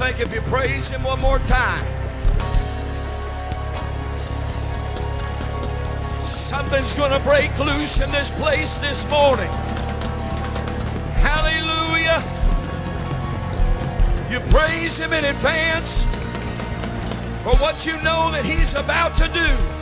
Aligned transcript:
think 0.00 0.18
if 0.18 0.32
you 0.32 0.40
praise 0.40 0.88
Him 0.88 1.02
one 1.02 1.20
more 1.20 1.38
time, 1.40 1.84
something's 6.22 6.94
going 6.94 7.10
to 7.10 7.18
break 7.18 7.56
loose 7.58 8.00
in 8.00 8.10
this 8.10 8.30
place 8.40 8.80
this 8.80 9.06
morning. 9.10 9.50
Hallelujah. 11.20 12.22
You 14.30 14.40
praise 14.50 14.98
Him 14.98 15.12
in 15.12 15.26
advance 15.26 16.04
for 17.44 17.54
what 17.56 17.84
you 17.84 17.92
know 18.02 18.30
that 18.32 18.46
He's 18.46 18.72
about 18.72 19.14
to 19.18 19.28
do. 19.28 19.79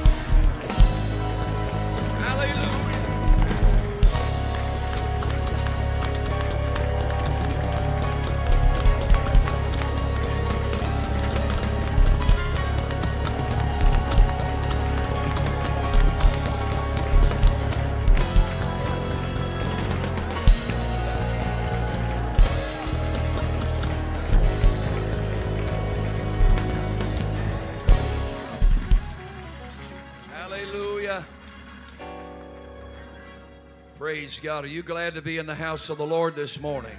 God. 34.40 34.64
Are 34.64 34.68
you 34.68 34.82
glad 34.82 35.14
to 35.14 35.22
be 35.22 35.38
in 35.38 35.46
the 35.46 35.54
house 35.54 35.90
of 35.90 35.98
the 35.98 36.06
Lord 36.06 36.36
this 36.36 36.60
morning? 36.60 36.96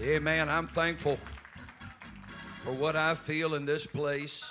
Amen. 0.00 0.48
I'm 0.48 0.66
thankful 0.68 1.18
for 2.62 2.72
what 2.72 2.96
I 2.96 3.14
feel 3.14 3.54
in 3.54 3.64
this 3.64 3.86
place. 3.86 4.50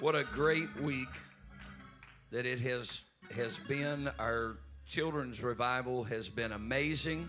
What 0.00 0.14
a 0.14 0.24
great 0.24 0.74
week 0.80 1.08
that 2.30 2.46
it 2.46 2.60
has 2.60 3.02
has 3.36 3.58
been. 3.58 4.10
Our 4.18 4.56
children's 4.86 5.42
revival 5.42 6.04
has 6.04 6.28
been 6.28 6.52
amazing. 6.52 7.28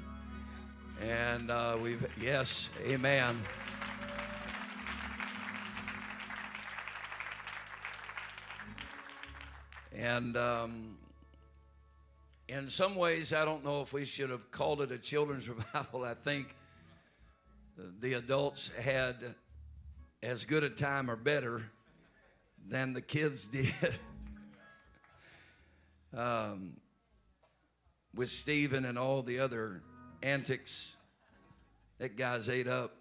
And 1.02 1.52
uh, 1.52 1.78
we've, 1.81 2.06
yes, 2.22 2.70
amen. 2.88 3.42
And 9.96 10.38
um, 10.38 10.98
in 12.50 12.67
some 12.67 12.95
ways, 12.95 13.31
I 13.31 13.45
don't 13.45 13.64
know 13.64 13.81
if 13.81 13.94
we 13.94 14.05
should 14.05 14.31
have 14.31 14.50
called 14.50 14.81
it 14.81 14.92
a 14.92 14.97
children's 14.97 15.47
revival. 15.50 16.03
I 16.03 16.16
think 16.16 16.56
the 18.02 18.14
adults 18.14 18.73
had 18.73 19.16
as 20.23 20.45
good 20.45 20.64
a 20.64 20.69
time 20.69 21.09
or 21.09 21.16
better 21.16 21.64
than 22.67 22.94
the 22.94 23.02
kids 23.02 23.45
did. 23.47 23.73
um, 26.16 26.73
with 28.16 28.30
Stephen 28.30 28.86
and 28.86 28.97
all 28.97 29.22
the 29.22 29.39
other 29.39 29.84
antics, 30.23 30.95
that 32.00 32.17
guy's 32.17 32.50
ate 32.50 32.67
up. 32.67 32.95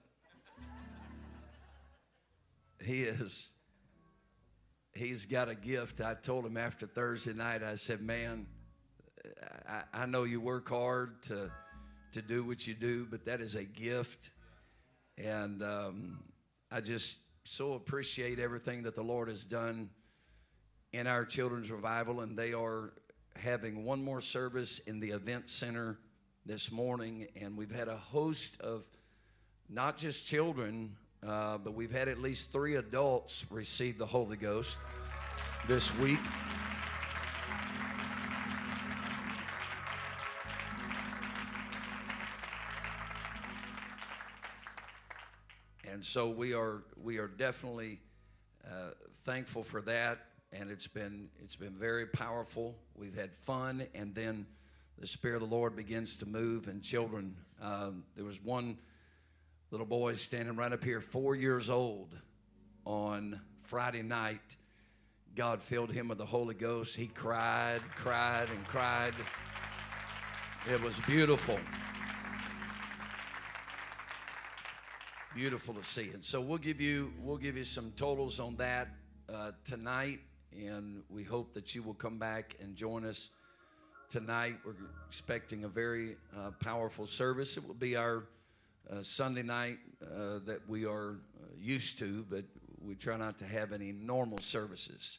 He 2.85 3.03
is 3.03 3.53
he's 4.95 5.27
got 5.27 5.49
a 5.49 5.55
gift. 5.55 6.01
I 6.01 6.15
told 6.15 6.45
him 6.47 6.57
after 6.57 6.87
Thursday 6.87 7.33
night, 7.33 7.63
I 7.63 7.75
said, 7.75 8.01
Man, 8.01 8.47
I, 9.69 9.83
I 9.93 10.07
know 10.07 10.25
you 10.25 10.41
work 10.41 10.69
hard 10.69 11.23
to, 11.25 11.51
to 12.13 12.23
do 12.23 12.45
what 12.45 12.67
you 12.67 12.75
do, 12.75 13.07
but 13.11 13.25
that 13.27 13.41
is 13.41 13.55
a 13.55 13.65
gift. 13.65 14.31
And 15.17 15.63
um, 15.63 16.25
I 16.71 16.81
just 16.81 17.19
so 17.45 17.75
appreciate 17.75 18.39
everything 18.39 18.83
that 18.85 18.95
the 18.95 19.03
Lord 19.03 19.29
has 19.29 19.45
done 19.45 19.91
in 20.93 21.07
our 21.07 21.25
children's 21.25 21.71
revival. 21.71 22.21
And 22.21 22.37
they 22.37 22.53
are 22.53 22.93
having 23.37 23.85
one 23.85 24.03
more 24.03 24.21
service 24.21 24.79
in 24.81 25.01
the 25.01 25.11
event 25.11 25.51
center 25.51 25.99
this 26.47 26.71
morning. 26.71 27.29
And 27.41 27.57
we've 27.57 27.75
had 27.75 27.89
a 27.89 27.97
host 27.97 28.61
of 28.61 28.85
not 29.69 29.97
just 29.97 30.27
children, 30.27 30.97
uh, 31.27 31.59
but 31.59 31.75
we've 31.75 31.93
had 31.93 32.09
at 32.09 32.19
least 32.19 32.53
three 32.53 32.77
adults 32.77 33.45
receive 33.51 33.99
the 33.99 34.07
Holy 34.07 34.37
Ghost 34.37 34.77
this 35.67 35.95
week. 35.99 36.21
And 45.99 46.07
so 46.07 46.31
we 46.31 46.55
are 46.55 46.85
we 47.03 47.19
are 47.19 47.27
definitely 47.27 47.99
uh, 48.65 48.91
thankful 49.25 49.65
for 49.65 49.81
that, 49.81 50.27
and 50.53 50.71
it's 50.71 50.87
been 50.87 51.29
it's 51.43 51.57
been 51.57 51.75
very 51.75 52.07
powerful. 52.07 52.77
We've 52.95 53.17
had 53.17 53.35
fun, 53.35 53.85
and 53.97 54.15
then 54.15 54.47
the 54.97 55.09
Spirit 55.09 55.43
of 55.43 55.49
the 55.51 55.53
Lord 55.57 55.75
begins 55.75 56.19
to 56.19 56.27
move. 56.27 56.69
And 56.69 56.85
children, 56.85 57.35
um, 57.61 58.05
there 58.15 58.25
was 58.25 58.41
one 58.41 58.79
little 59.73 59.87
boy 59.87 60.15
standing 60.15 60.55
right 60.55 60.73
up 60.73 60.85
here, 60.85 61.01
four 61.01 61.35
years 61.35 61.69
old, 61.69 62.15
on 62.85 63.41
Friday 63.63 64.03
night. 64.03 64.55
God 65.35 65.61
filled 65.61 65.91
him 65.91 66.07
with 66.07 66.19
the 66.19 66.27
Holy 66.27 66.55
Ghost. 66.55 66.95
He 66.95 67.09
cried, 67.09 67.81
cried, 67.97 68.47
and 68.55 68.65
cried. 68.69 69.15
It 70.71 70.81
was 70.81 70.97
beautiful. 71.09 71.59
Beautiful 75.35 75.75
to 75.75 75.85
see. 75.85 76.11
And 76.15 76.25
so 76.25 76.41
we'll 76.41 76.59
give 76.59 76.81
you 76.81 77.13
we'll 77.23 77.37
give 77.37 77.57
you 77.57 77.65
some 77.65 77.93
totals 77.97 78.41
on 78.41 78.57
that 78.57 78.89
uh, 79.33 79.53
tonight, 79.65 80.21
and 80.53 81.03
we 81.11 81.23
hope 81.23 81.53
that 81.53 81.75
you 81.75 81.83
will 81.83 81.95
come 81.95 82.19
back 82.19 82.57
and 82.61 82.75
join 82.75 83.05
us 83.05 83.29
tonight. 84.09 84.57
We're 84.65 84.73
expecting 85.07 85.65
a 85.65 85.69
very 85.69 86.17
uh, 86.35 86.53
powerful 86.61 87.07
service. 87.07 87.59
It 87.59 87.67
will 87.67 87.75
be 87.75 87.95
our 87.95 88.25
uh, 88.91 89.03
Sunday 89.03 89.43
night 89.43 89.79
uh, 90.03 90.39
that 90.47 90.61
we 90.67 90.87
are 90.87 91.11
uh, 91.11 91.45
used 91.61 91.99
to, 91.99 92.25
but 92.31 92.45
we 92.81 92.95
try 92.95 93.19
not 93.19 93.37
to 93.39 93.47
have 93.47 93.73
any 93.73 93.93
normal 93.93 94.39
services 94.39 95.19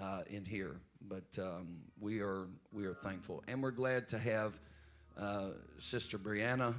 uh, 0.00 0.20
in 0.28 0.44
here. 0.44 0.76
But 1.08 1.38
um, 1.38 1.78
we 1.98 2.20
are 2.20 2.46
we 2.72 2.84
are 2.84 2.94
thankful, 2.94 3.42
and 3.48 3.62
we're 3.62 3.70
glad 3.70 4.06
to 4.08 4.18
have 4.18 4.60
Sister 5.78 6.18
Brianna 6.18 6.74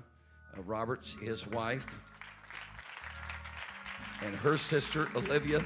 Roberts, 0.57 1.15
his 1.21 1.47
wife, 1.47 1.87
and 4.23 4.35
her 4.35 4.57
sister 4.57 5.09
Olivia. 5.15 5.65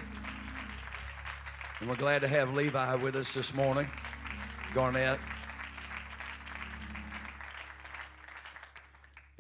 And 1.80 1.90
we're 1.90 1.96
glad 1.96 2.20
to 2.22 2.28
have 2.28 2.54
Levi 2.54 2.96
with 2.96 3.16
us 3.16 3.34
this 3.34 3.54
morning, 3.54 3.88
Garnett. 4.74 5.20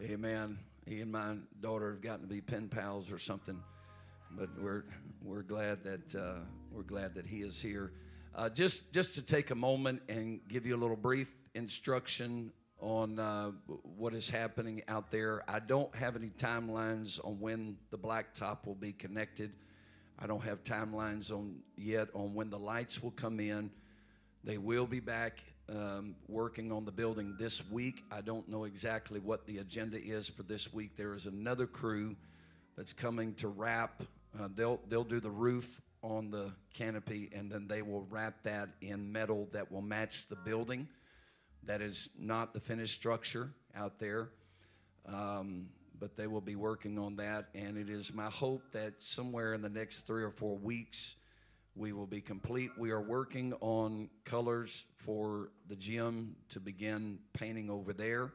Amen. 0.01 0.59
He 0.85 1.01
and 1.01 1.11
my 1.11 1.35
daughter 1.61 1.91
have 1.91 2.01
gotten 2.01 2.27
to 2.27 2.33
be 2.33 2.41
pen 2.41 2.67
pals 2.67 3.11
or 3.11 3.17
something, 3.17 3.57
but 4.31 4.49
we're 4.61 4.83
we're 5.23 5.41
glad 5.41 5.83
that 5.83 6.15
uh, 6.15 6.39
we're 6.71 6.83
glad 6.83 7.15
that 7.15 7.25
he 7.25 7.37
is 7.37 7.61
here. 7.61 7.93
Uh, 8.35 8.49
just 8.49 8.91
just 8.91 9.15
to 9.15 9.21
take 9.21 9.49
a 9.49 9.55
moment 9.55 10.01
and 10.09 10.41
give 10.47 10.65
you 10.65 10.75
a 10.75 10.77
little 10.77 10.97
brief 10.97 11.33
instruction 11.55 12.51
on 12.79 13.19
uh, 13.19 13.51
what 13.97 14.13
is 14.13 14.29
happening 14.29 14.81
out 14.87 15.11
there. 15.11 15.43
I 15.47 15.59
don't 15.59 15.93
have 15.95 16.15
any 16.15 16.29
timelines 16.37 17.23
on 17.25 17.39
when 17.39 17.77
the 17.89 17.97
blacktop 17.97 18.65
will 18.65 18.75
be 18.75 18.91
connected. 18.91 19.51
I 20.19 20.27
don't 20.27 20.43
have 20.43 20.63
timelines 20.63 21.31
on 21.31 21.57
yet 21.77 22.09
on 22.13 22.33
when 22.33 22.49
the 22.49 22.59
lights 22.59 23.01
will 23.01 23.11
come 23.11 23.39
in. 23.39 23.71
They 24.43 24.57
will 24.57 24.85
be 24.85 24.99
back 24.99 25.39
um, 25.69 26.15
working 26.27 26.71
on 26.71 26.85
the 26.85 26.91
building 26.91 27.35
this 27.39 27.69
week. 27.69 28.03
I 28.11 28.21
don't 28.21 28.47
know 28.47 28.65
exactly 28.65 29.19
what 29.19 29.45
the 29.45 29.57
agenda 29.57 29.97
is 30.01 30.29
for 30.29 30.43
this 30.43 30.73
week. 30.73 30.95
There 30.95 31.13
is 31.13 31.25
another 31.25 31.65
crew 31.65 32.15
that's 32.77 32.93
coming 32.93 33.33
to 33.35 33.47
wrap. 33.47 34.03
Uh, 34.39 34.49
they'll 34.53 34.79
they'll 34.89 35.03
do 35.03 35.19
the 35.19 35.31
roof 35.31 35.81
on 36.01 36.29
the 36.29 36.51
canopy, 36.73 37.29
and 37.33 37.51
then 37.51 37.67
they 37.67 37.81
will 37.81 38.05
wrap 38.09 38.43
that 38.43 38.69
in 38.81 39.11
metal 39.11 39.47
that 39.51 39.71
will 39.71 39.81
match 39.81 40.27
the 40.27 40.35
building. 40.35 40.87
That 41.65 41.81
is 41.81 42.09
not 42.17 42.53
the 42.53 42.59
finished 42.59 42.93
structure 42.93 43.49
out 43.75 43.99
there, 43.99 44.29
um, 45.07 45.67
but 45.99 46.15
they 46.15 46.27
will 46.27 46.41
be 46.41 46.55
working 46.55 46.99
on 46.99 47.15
that. 47.17 47.47
And 47.55 47.77
it 47.77 47.89
is 47.89 48.13
my 48.13 48.29
hope 48.29 48.71
that 48.71 48.93
somewhere 48.99 49.53
in 49.53 49.61
the 49.61 49.69
next 49.69 50.07
three 50.07 50.23
or 50.23 50.31
four 50.31 50.57
weeks 50.57 51.15
we 51.75 51.91
will 51.91 52.07
be 52.07 52.21
complete. 52.21 52.71
We 52.77 52.91
are 52.91 53.01
working 53.01 53.53
on 53.59 54.09
colors 54.23 54.85
for 54.97 55.49
the 55.67 55.75
gym 55.75 56.37
to 56.49 56.59
begin 56.59 57.19
painting 57.33 57.69
over 57.69 57.91
there 57.91 58.31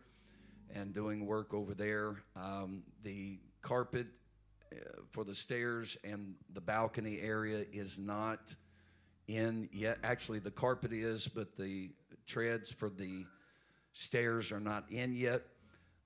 and 0.75 0.93
doing 0.93 1.27
work 1.27 1.55
over 1.55 1.75
there. 1.75 2.17
Um, 2.37 2.83
the 3.03 3.39
carpet 3.63 4.07
uh, 4.73 4.77
for 5.11 5.25
the 5.25 5.35
stairs 5.35 5.97
and 6.05 6.35
the 6.53 6.61
balcony 6.61 7.21
area 7.21 7.65
is 7.73 7.99
not 7.99 8.55
in 9.27 9.69
yet. 9.73 9.99
Actually, 10.05 10.41
the 10.41 10.51
carpet 10.51 10.93
is, 10.93 11.27
but 11.27 11.57
the 11.57 11.91
treads 12.31 12.71
for 12.71 12.89
the 12.89 13.27
stairs 13.93 14.53
are 14.53 14.61
not 14.61 14.85
in 14.91 15.15
yet. 15.15 15.43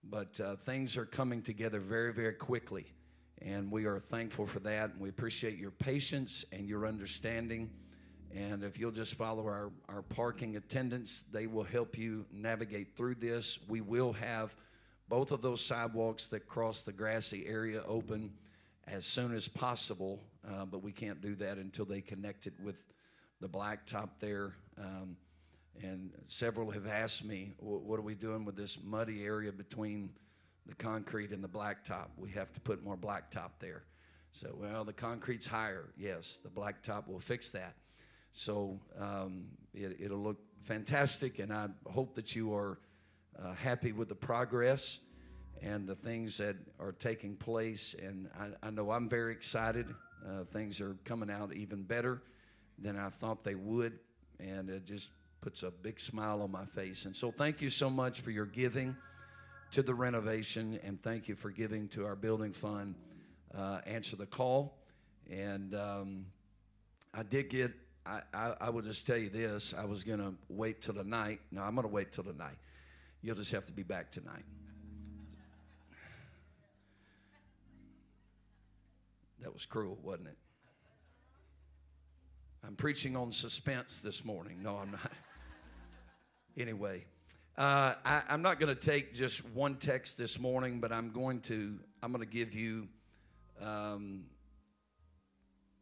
But 0.03 0.39
uh, 0.41 0.57
things 0.57 0.97
are 0.97 1.07
coming 1.07 1.43
together 1.43 1.81
very, 1.81 2.13
very 2.13 2.35
quickly. 2.35 2.87
And 3.41 3.71
we 3.71 3.87
are 3.87 3.99
thankful 3.99 4.47
for 4.47 4.61
that. 4.61 4.91
And 4.91 5.01
we 5.01 5.09
appreciate 5.09 5.59
your 5.59 5.71
patience 5.71 6.45
and 6.53 6.69
your 6.69 6.87
understanding. 6.87 7.71
And 8.35 8.65
if 8.65 8.79
you'll 8.79 8.91
just 8.91 9.15
follow 9.15 9.45
our, 9.45 9.71
our 9.89 10.03
parking 10.03 10.57
attendants, 10.57 11.25
they 11.33 11.47
will 11.47 11.65
help 11.65 11.97
you 11.97 12.27
navigate 12.33 12.97
through 12.97 13.17
this. 13.17 13.59
We 13.69 13.81
will 13.81 14.13
have 14.15 14.55
both 15.09 15.31
of 15.31 15.43
those 15.43 15.61
sidewalks 15.61 16.27
that 16.29 16.47
cross 16.47 16.83
the 16.83 16.93
grassy 16.93 17.47
area 17.47 17.83
open 17.87 18.33
as 18.87 19.05
soon 19.05 19.35
as 19.35 19.49
possible, 19.49 20.21
uh, 20.47 20.65
but 20.65 20.83
we 20.83 20.93
can't 20.93 21.21
do 21.21 21.35
that 21.37 21.59
until 21.59 21.85
they 21.85 22.01
connect 22.01 22.47
it 22.47 22.55
with 22.63 22.77
the 23.41 23.49
blacktop 23.49 24.11
there. 24.21 24.53
Um, 24.79 25.17
and 25.83 26.11
several 26.27 26.71
have 26.71 26.87
asked 26.87 27.25
me, 27.25 27.53
what 27.59 27.99
are 27.99 28.03
we 28.03 28.15
doing 28.15 28.45
with 28.45 28.57
this 28.57 28.79
muddy 28.83 29.25
area 29.25 29.53
between 29.53 30.11
the 30.67 30.75
concrete 30.75 31.31
and 31.31 31.43
the 31.43 31.49
blacktop? 31.49 32.09
We 32.17 32.31
have 32.31 32.53
to 32.53 32.61
put 32.61 32.85
more 32.85 32.97
blacktop 32.97 33.51
there. 33.59 33.85
So, 34.31 34.55
well, 34.59 34.85
the 34.85 34.93
concrete's 34.93 35.47
higher. 35.47 35.91
Yes, 35.97 36.39
the 36.43 36.49
blacktop 36.49 37.07
will 37.09 37.21
fix 37.21 37.51
that. 37.51 37.75
So 38.33 38.81
um, 38.99 39.45
it, 39.73 40.11
will 40.11 40.19
look 40.19 40.39
fantastic, 40.61 41.39
and 41.39 41.53
I 41.53 41.69
hope 41.87 42.17
that 42.17 42.35
you 42.35 42.53
are 42.53 42.81
uh, 43.41 43.55
happy 43.55 43.93
with 43.93 44.09
the 44.09 44.15
progress 44.17 44.99
and 45.63 45.87
the 45.87 45.95
things 45.95 46.37
that 46.39 46.57
are 46.81 46.91
taking 46.91 47.37
place. 47.37 47.95
And 48.03 48.29
I, 48.39 48.67
I 48.67 48.71
know 48.71 48.91
I'm 48.91 49.09
very 49.09 49.33
excited. 49.33 49.87
Uh, 50.27 50.45
things 50.51 50.81
are 50.81 50.97
coming 51.05 51.31
out 51.31 51.55
even 51.55 51.83
better 51.85 52.23
than 52.79 52.97
I 52.97 53.11
thought 53.11 53.45
they 53.45 53.55
would, 53.55 54.01
and 54.41 54.69
it 54.69 54.85
just 54.85 55.11
puts 55.45 55.63
a 55.63 55.71
big 55.71 56.01
smile 56.01 56.41
on 56.41 56.51
my 56.51 56.65
face. 56.65 57.05
And 57.05 57.15
so, 57.15 57.31
thank 57.31 57.61
you 57.61 57.69
so 57.69 57.91
much 57.91 58.23
for 58.23 58.31
your 58.31 58.47
giving 58.47 58.97
to 59.73 59.83
the 59.83 59.93
renovation, 59.93 60.81
and 60.83 60.99
thank 61.03 61.29
you 61.29 61.35
for 61.35 61.51
giving 61.51 61.87
to 61.89 62.07
our 62.07 62.17
building 62.17 62.55
fund. 62.55 62.95
Uh, 63.55 63.81
answer 63.87 64.17
the 64.17 64.25
call, 64.25 64.79
and 65.31 65.75
um, 65.75 66.25
I 67.13 67.25
did 67.25 67.51
get. 67.51 67.73
I, 68.07 68.21
I, 68.33 68.55
I 68.63 68.71
will 68.71 68.81
just 68.81 69.07
tell 69.07 69.19
you 69.19 69.29
this. 69.29 69.75
I 69.79 69.85
was 69.85 70.03
to 70.19 70.35
wait 70.49 70.81
till 70.81 70.95
the 70.95 71.05
night. 71.05 71.41
No, 71.53 71.61
I'm 71.61 71.75
to 71.83 71.93
wait 71.93 72.11
till 72.11 72.25
the 72.25 72.33
night. 72.33 72.57
You'll 73.21 73.37
just 73.37 73.53
have 73.53 73.67
to 73.67 73.73
be 73.73 73.83
back 73.83 74.11
tonight. 74.11 74.45
That 79.43 79.53
was 79.53 79.67
cruel, 79.67 79.99
wasn't 80.03 80.29
it? 80.29 80.39
I'm 82.67 82.77
preaching 82.77 83.15
on 83.15 83.31
suspense 83.31 84.01
this 84.01 84.25
morning. 84.25 84.63
No, 84.63 84.77
I'm 84.77 84.93
not. 84.93 85.13
Anyway, 86.57 87.05
uh, 87.57 87.95
I, 88.05 88.23
am 88.29 88.43
not 88.43 88.59
going 88.61 88.75
to 88.75 88.81
take 88.81 89.15
just 89.15 89.49
one 89.51 89.77
text 89.77 90.19
this 90.19 90.39
morning, 90.39 90.81
but 90.81 90.93
I'm 90.93 91.11
going 91.11 91.41
to 91.43 91.79
I'm 92.03 92.13
going 92.13 92.25
to 92.25 92.31
give 92.31 92.55
you 92.55 92.89
um, 93.61 94.25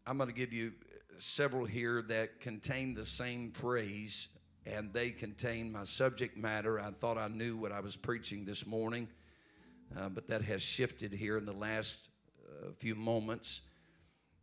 I'm 0.06 0.16
going 0.16 0.28
to 0.28 0.34
give 0.34 0.52
you 0.52 0.72
several 1.18 1.64
here 1.64 2.02
that 2.02 2.40
contain 2.40 2.94
the 2.94 3.04
same 3.04 3.52
phrase, 3.52 4.28
and 4.66 4.92
they 4.92 5.10
contain 5.10 5.72
my 5.72 5.84
subject 5.84 6.36
matter. 6.36 6.80
I 6.80 6.90
thought 6.90 7.18
I 7.18 7.28
knew 7.28 7.56
what 7.56 7.72
I 7.72 7.80
was 7.80 7.96
preaching 7.96 8.44
this 8.44 8.66
morning, 8.66 9.08
uh, 9.96 10.08
but 10.08 10.28
that 10.28 10.42
has 10.42 10.62
shifted 10.62 11.12
here 11.12 11.38
in 11.38 11.44
the 11.44 11.52
last 11.52 12.08
a 12.68 12.72
few 12.72 12.94
moments. 12.94 13.62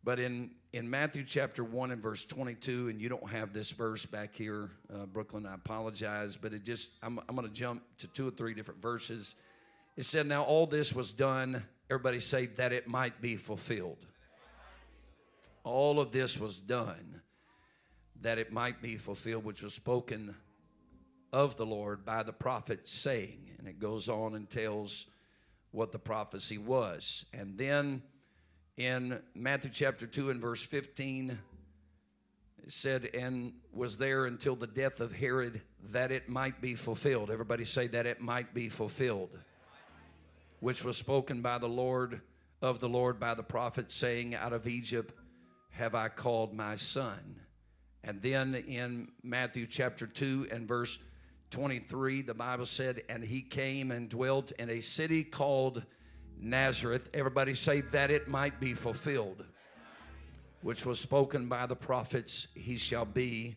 But 0.02 0.18
in, 0.18 0.52
in 0.72 0.88
Matthew 0.88 1.24
chapter 1.24 1.62
1 1.62 1.90
and 1.90 2.02
verse 2.02 2.24
22, 2.24 2.88
and 2.88 3.00
you 3.00 3.08
don't 3.08 3.28
have 3.30 3.52
this 3.52 3.70
verse 3.70 4.06
back 4.06 4.34
here, 4.34 4.70
uh, 4.92 5.04
Brooklyn, 5.06 5.46
I 5.46 5.54
apologize, 5.54 6.36
but 6.36 6.54
it 6.54 6.64
just, 6.64 6.90
I'm, 7.02 7.20
I'm 7.28 7.36
going 7.36 7.46
to 7.46 7.52
jump 7.52 7.82
to 7.98 8.08
two 8.08 8.28
or 8.28 8.30
three 8.30 8.54
different 8.54 8.80
verses. 8.80 9.34
It 9.96 10.04
said, 10.04 10.26
Now 10.26 10.42
all 10.44 10.66
this 10.66 10.94
was 10.94 11.12
done, 11.12 11.62
everybody 11.90 12.20
say, 12.20 12.46
that 12.46 12.72
it 12.72 12.88
might 12.88 13.20
be 13.20 13.36
fulfilled. 13.36 14.06
All 15.64 16.00
of 16.00 16.12
this 16.12 16.40
was 16.40 16.60
done 16.60 17.20
that 18.22 18.38
it 18.38 18.52
might 18.52 18.82
be 18.82 18.96
fulfilled, 18.96 19.44
which 19.44 19.62
was 19.62 19.74
spoken 19.74 20.34
of 21.32 21.56
the 21.56 21.66
Lord 21.66 22.04
by 22.04 22.22
the 22.22 22.32
prophet, 22.32 22.88
saying, 22.88 23.50
and 23.58 23.68
it 23.68 23.78
goes 23.78 24.08
on 24.08 24.34
and 24.34 24.48
tells 24.48 25.06
what 25.70 25.92
the 25.92 25.98
prophecy 25.98 26.58
was. 26.58 27.24
And 27.32 27.56
then 27.56 28.02
in 28.76 29.20
Matthew 29.34 29.70
chapter 29.72 30.06
2 30.06 30.30
and 30.30 30.40
verse 30.40 30.64
15, 30.64 31.38
it 32.62 32.72
said, 32.72 33.10
and 33.14 33.52
was 33.72 33.98
there 33.98 34.26
until 34.26 34.56
the 34.56 34.66
death 34.66 35.00
of 35.00 35.12
Herod 35.12 35.60
that 35.90 36.10
it 36.12 36.28
might 36.28 36.60
be 36.60 36.74
fulfilled. 36.74 37.30
Everybody 37.30 37.64
say 37.64 37.86
that 37.88 38.06
it 38.06 38.20
might 38.20 38.54
be 38.54 38.68
fulfilled, 38.68 39.30
which 40.60 40.84
was 40.84 40.96
spoken 40.96 41.42
by 41.42 41.58
the 41.58 41.68
Lord 41.68 42.20
of 42.62 42.80
the 42.80 42.88
Lord 42.88 43.18
by 43.18 43.34
the 43.34 43.42
prophet, 43.42 43.90
saying, 43.90 44.34
Out 44.34 44.52
of 44.52 44.66
Egypt 44.66 45.14
have 45.70 45.94
I 45.94 46.08
called 46.08 46.54
my 46.54 46.74
son. 46.74 47.40
And 48.04 48.20
then 48.22 48.54
in 48.54 49.08
Matthew 49.22 49.66
chapter 49.66 50.06
2 50.06 50.48
and 50.50 50.66
verse 50.66 50.98
23, 51.50 52.22
the 52.22 52.34
Bible 52.34 52.66
said, 52.66 53.02
And 53.08 53.24
he 53.24 53.42
came 53.42 53.90
and 53.90 54.08
dwelt 54.08 54.52
in 54.52 54.70
a 54.70 54.80
city 54.80 55.24
called 55.24 55.84
Nazareth. 56.42 57.08
Everybody 57.14 57.54
say 57.54 57.80
that 57.80 58.10
it 58.10 58.28
might 58.28 58.60
be 58.60 58.74
fulfilled, 58.74 59.44
which 60.62 60.84
was 60.86 60.98
spoken 60.98 61.48
by 61.48 61.66
the 61.66 61.76
prophets, 61.76 62.48
He 62.54 62.78
shall 62.78 63.04
be 63.04 63.56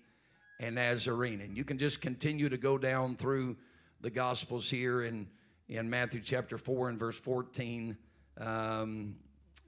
a 0.60 0.70
Nazarene. 0.72 1.42
And 1.42 1.58
you 1.58 1.64
can 1.64 1.78
just 1.78 2.02
continue 2.02 2.50
to 2.50 2.58
go 2.58 2.78
down 2.78 3.16
through 3.16 3.58
the 4.02 4.10
Gospels 4.10 4.70
here 4.70 5.04
in, 5.04 5.28
in 5.68 5.90
Matthew 5.90 6.22
chapter 6.22 6.58
4 6.58 6.90
and 6.90 7.00
verse 7.00 7.20
14. 7.20 7.98
Um, 8.40 9.16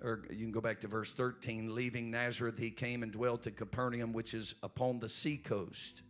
or 0.03 0.23
you 0.29 0.43
can 0.43 0.51
go 0.51 0.61
back 0.61 0.81
to 0.81 0.87
verse 0.87 1.13
13. 1.13 1.73
Leaving 1.73 2.11
Nazareth, 2.11 2.57
he 2.57 2.69
came 2.69 3.01
and 3.03 3.11
dwelt 3.11 3.47
in 3.47 3.53
Capernaum, 3.53 4.13
which 4.13 4.33
is 4.33 4.55
upon 4.61 4.99
the 4.99 5.09
seacoast 5.09 6.01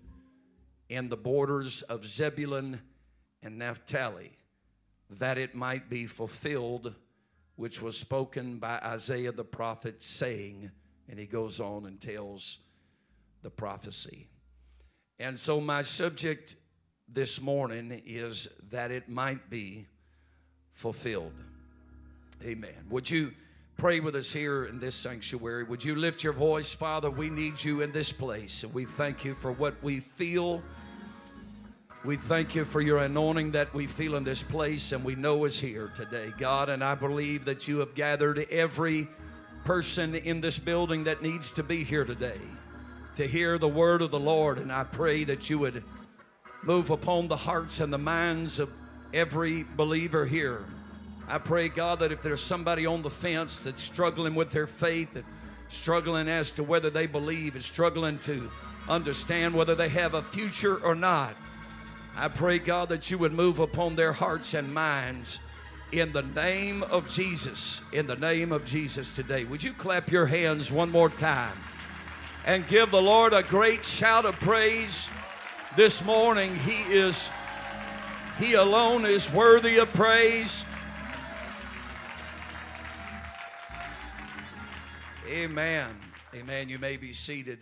in 0.89 1.09
the 1.09 1.17
borders 1.17 1.81
of 1.83 2.05
Zebulun 2.05 2.81
and 3.41 3.57
Naphtali, 3.57 4.31
that 5.09 5.37
it 5.37 5.55
might 5.55 5.89
be 5.89 6.07
fulfilled, 6.07 6.93
which 7.55 7.81
was 7.81 7.97
spoken 7.97 8.57
by 8.57 8.79
Isaiah 8.79 9.31
the 9.31 9.43
prophet, 9.43 10.03
saying, 10.03 10.71
and 11.09 11.19
he 11.19 11.25
goes 11.25 11.59
on 11.59 11.85
and 11.85 11.99
tells 11.99 12.59
the 13.41 13.49
prophecy. 13.49 14.27
And 15.19 15.39
so, 15.39 15.61
my 15.61 15.81
subject 15.81 16.55
this 17.07 17.39
morning 17.39 18.01
is 18.05 18.47
that 18.71 18.91
it 18.91 19.07
might 19.07 19.49
be 19.49 19.85
fulfilled. 20.73 21.33
Amen. 22.43 22.85
Would 22.89 23.09
you 23.09 23.31
pray 23.77 23.99
with 23.99 24.15
us 24.15 24.33
here 24.33 24.65
in 24.65 24.79
this 24.79 24.95
sanctuary? 24.95 25.63
Would 25.63 25.83
you 25.83 25.95
lift 25.95 26.23
your 26.23 26.33
voice, 26.33 26.73
Father? 26.73 27.09
We 27.09 27.29
need 27.29 27.63
you 27.63 27.81
in 27.81 27.91
this 27.91 28.11
place. 28.11 28.63
And 28.63 28.73
we 28.73 28.85
thank 28.85 29.23
you 29.23 29.35
for 29.35 29.51
what 29.51 29.81
we 29.81 29.99
feel. 29.99 30.61
We 32.05 32.17
thank 32.17 32.53
you 32.53 32.65
for 32.65 32.81
your 32.81 32.99
anointing 32.99 33.51
that 33.51 33.73
we 33.73 33.87
feel 33.87 34.15
in 34.15 34.23
this 34.23 34.43
place 34.43 34.91
and 34.91 35.03
we 35.03 35.15
know 35.15 35.45
is 35.45 35.59
here 35.59 35.89
today, 35.95 36.31
God. 36.37 36.69
And 36.69 36.83
I 36.83 36.93
believe 36.93 37.45
that 37.45 37.67
you 37.67 37.79
have 37.79 37.95
gathered 37.95 38.45
every 38.51 39.07
person 39.63 40.13
in 40.13 40.39
this 40.39 40.59
building 40.59 41.05
that 41.05 41.23
needs 41.23 41.49
to 41.53 41.63
be 41.63 41.83
here 41.83 42.05
today 42.05 42.39
to 43.15 43.25
hear 43.25 43.57
the 43.57 43.67
word 43.67 44.03
of 44.03 44.11
the 44.11 44.19
Lord. 44.19 44.59
And 44.59 44.71
I 44.71 44.83
pray 44.83 45.23
that 45.23 45.49
you 45.49 45.57
would 45.57 45.83
move 46.61 46.91
upon 46.91 47.27
the 47.27 47.37
hearts 47.37 47.79
and 47.79 47.91
the 47.91 47.97
minds 47.97 48.59
of 48.59 48.71
every 49.11 49.65
believer 49.75 50.27
here. 50.27 50.63
I 51.27 51.39
pray, 51.39 51.69
God, 51.69 52.01
that 52.01 52.11
if 52.11 52.21
there's 52.21 52.41
somebody 52.41 52.85
on 52.85 53.01
the 53.01 53.09
fence 53.09 53.63
that's 53.63 53.81
struggling 53.81 54.35
with 54.35 54.51
their 54.51 54.67
faith, 54.67 55.15
that 55.15 55.25
struggling 55.69 56.29
as 56.29 56.51
to 56.51 56.63
whether 56.63 56.91
they 56.91 57.07
believe, 57.07 57.55
and 57.55 57.63
struggling 57.63 58.19
to 58.19 58.51
understand 58.87 59.55
whether 59.55 59.73
they 59.73 59.89
have 59.89 60.13
a 60.13 60.21
future 60.21 60.77
or 60.83 60.93
not, 60.93 61.35
I 62.17 62.29
pray, 62.29 62.59
God, 62.59 62.89
that 62.89 63.11
you 63.11 63.17
would 63.17 63.33
move 63.33 63.59
upon 63.59 63.95
their 63.95 64.13
hearts 64.13 64.53
and 64.53 64.73
minds 64.73 65.39
in 65.91 66.13
the 66.13 66.21
name 66.21 66.83
of 66.83 67.09
Jesus. 67.09 67.81
In 67.91 68.07
the 68.07 68.15
name 68.15 68.53
of 68.53 68.65
Jesus 68.65 69.13
today. 69.15 69.43
Would 69.43 69.61
you 69.61 69.73
clap 69.73 70.09
your 70.09 70.25
hands 70.25 70.71
one 70.71 70.91
more 70.91 71.09
time 71.09 71.57
and 72.45 72.65
give 72.67 72.91
the 72.91 73.01
Lord 73.01 73.33
a 73.33 73.43
great 73.43 73.85
shout 73.85 74.25
of 74.25 74.39
praise 74.39 75.09
this 75.75 76.05
morning? 76.05 76.55
He 76.55 76.83
is, 76.93 77.29
He 78.39 78.53
alone 78.53 79.05
is 79.05 79.31
worthy 79.31 79.77
of 79.77 79.91
praise. 79.91 80.63
Amen. 85.27 85.89
Amen. 86.33 86.69
You 86.69 86.79
may 86.79 86.95
be 86.95 87.11
seated. 87.11 87.59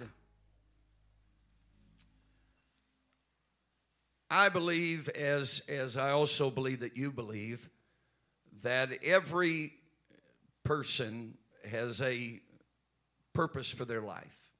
I 4.34 4.50
believe, 4.50 5.10
as, 5.10 5.62
as 5.70 5.96
I 5.96 6.10
also 6.10 6.50
believe 6.50 6.80
that 6.80 6.98
you 6.98 7.12
believe, 7.12 7.70
that 8.64 8.90
every 9.04 9.74
person 10.64 11.38
has 11.70 12.02
a 12.02 12.40
purpose 13.34 13.72
for 13.72 13.86
their 13.86 14.02
life. 14.02 14.54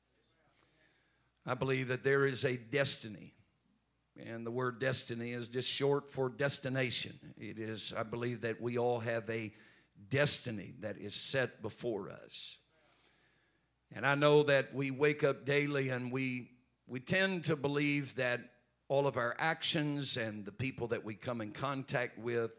I 1.44 1.56
believe 1.56 1.88
that 1.88 2.04
there 2.04 2.28
is 2.28 2.46
a 2.46 2.56
destiny. 2.56 3.34
And 4.24 4.46
the 4.46 4.52
word 4.52 4.80
destiny 4.80 5.32
is 5.32 5.48
just 5.48 5.68
short 5.68 6.14
for 6.14 6.30
destination. 6.30 7.18
It 7.36 7.58
is, 7.58 7.96
I 7.98 8.04
believe 8.04 8.42
that 8.42 8.62
we 8.62 8.78
all 8.78 9.00
have 9.00 9.28
a 9.28 9.52
destiny 10.08 10.76
that 10.82 11.00
is 11.00 11.16
set 11.16 11.64
before 11.64 12.12
us. 12.12 12.60
And 13.92 14.06
I 14.06 14.14
know 14.14 14.44
that 14.44 14.76
we 14.76 14.92
wake 14.92 15.24
up 15.24 15.46
daily 15.46 15.90
and 15.90 16.12
we, 16.12 16.52
we 16.86 17.00
tend 17.00 17.46
to 17.46 17.56
believe 17.56 18.14
that 18.18 18.53
all 18.94 19.08
of 19.08 19.18
our 19.18 19.36
actions 19.40 20.18
and 20.18 20.46
the 20.46 20.52
people 20.52 20.86
that 20.90 21.04
we 21.04 21.16
come 21.16 21.42
in 21.42 21.50
contact 21.50 22.16
with, 22.20 22.52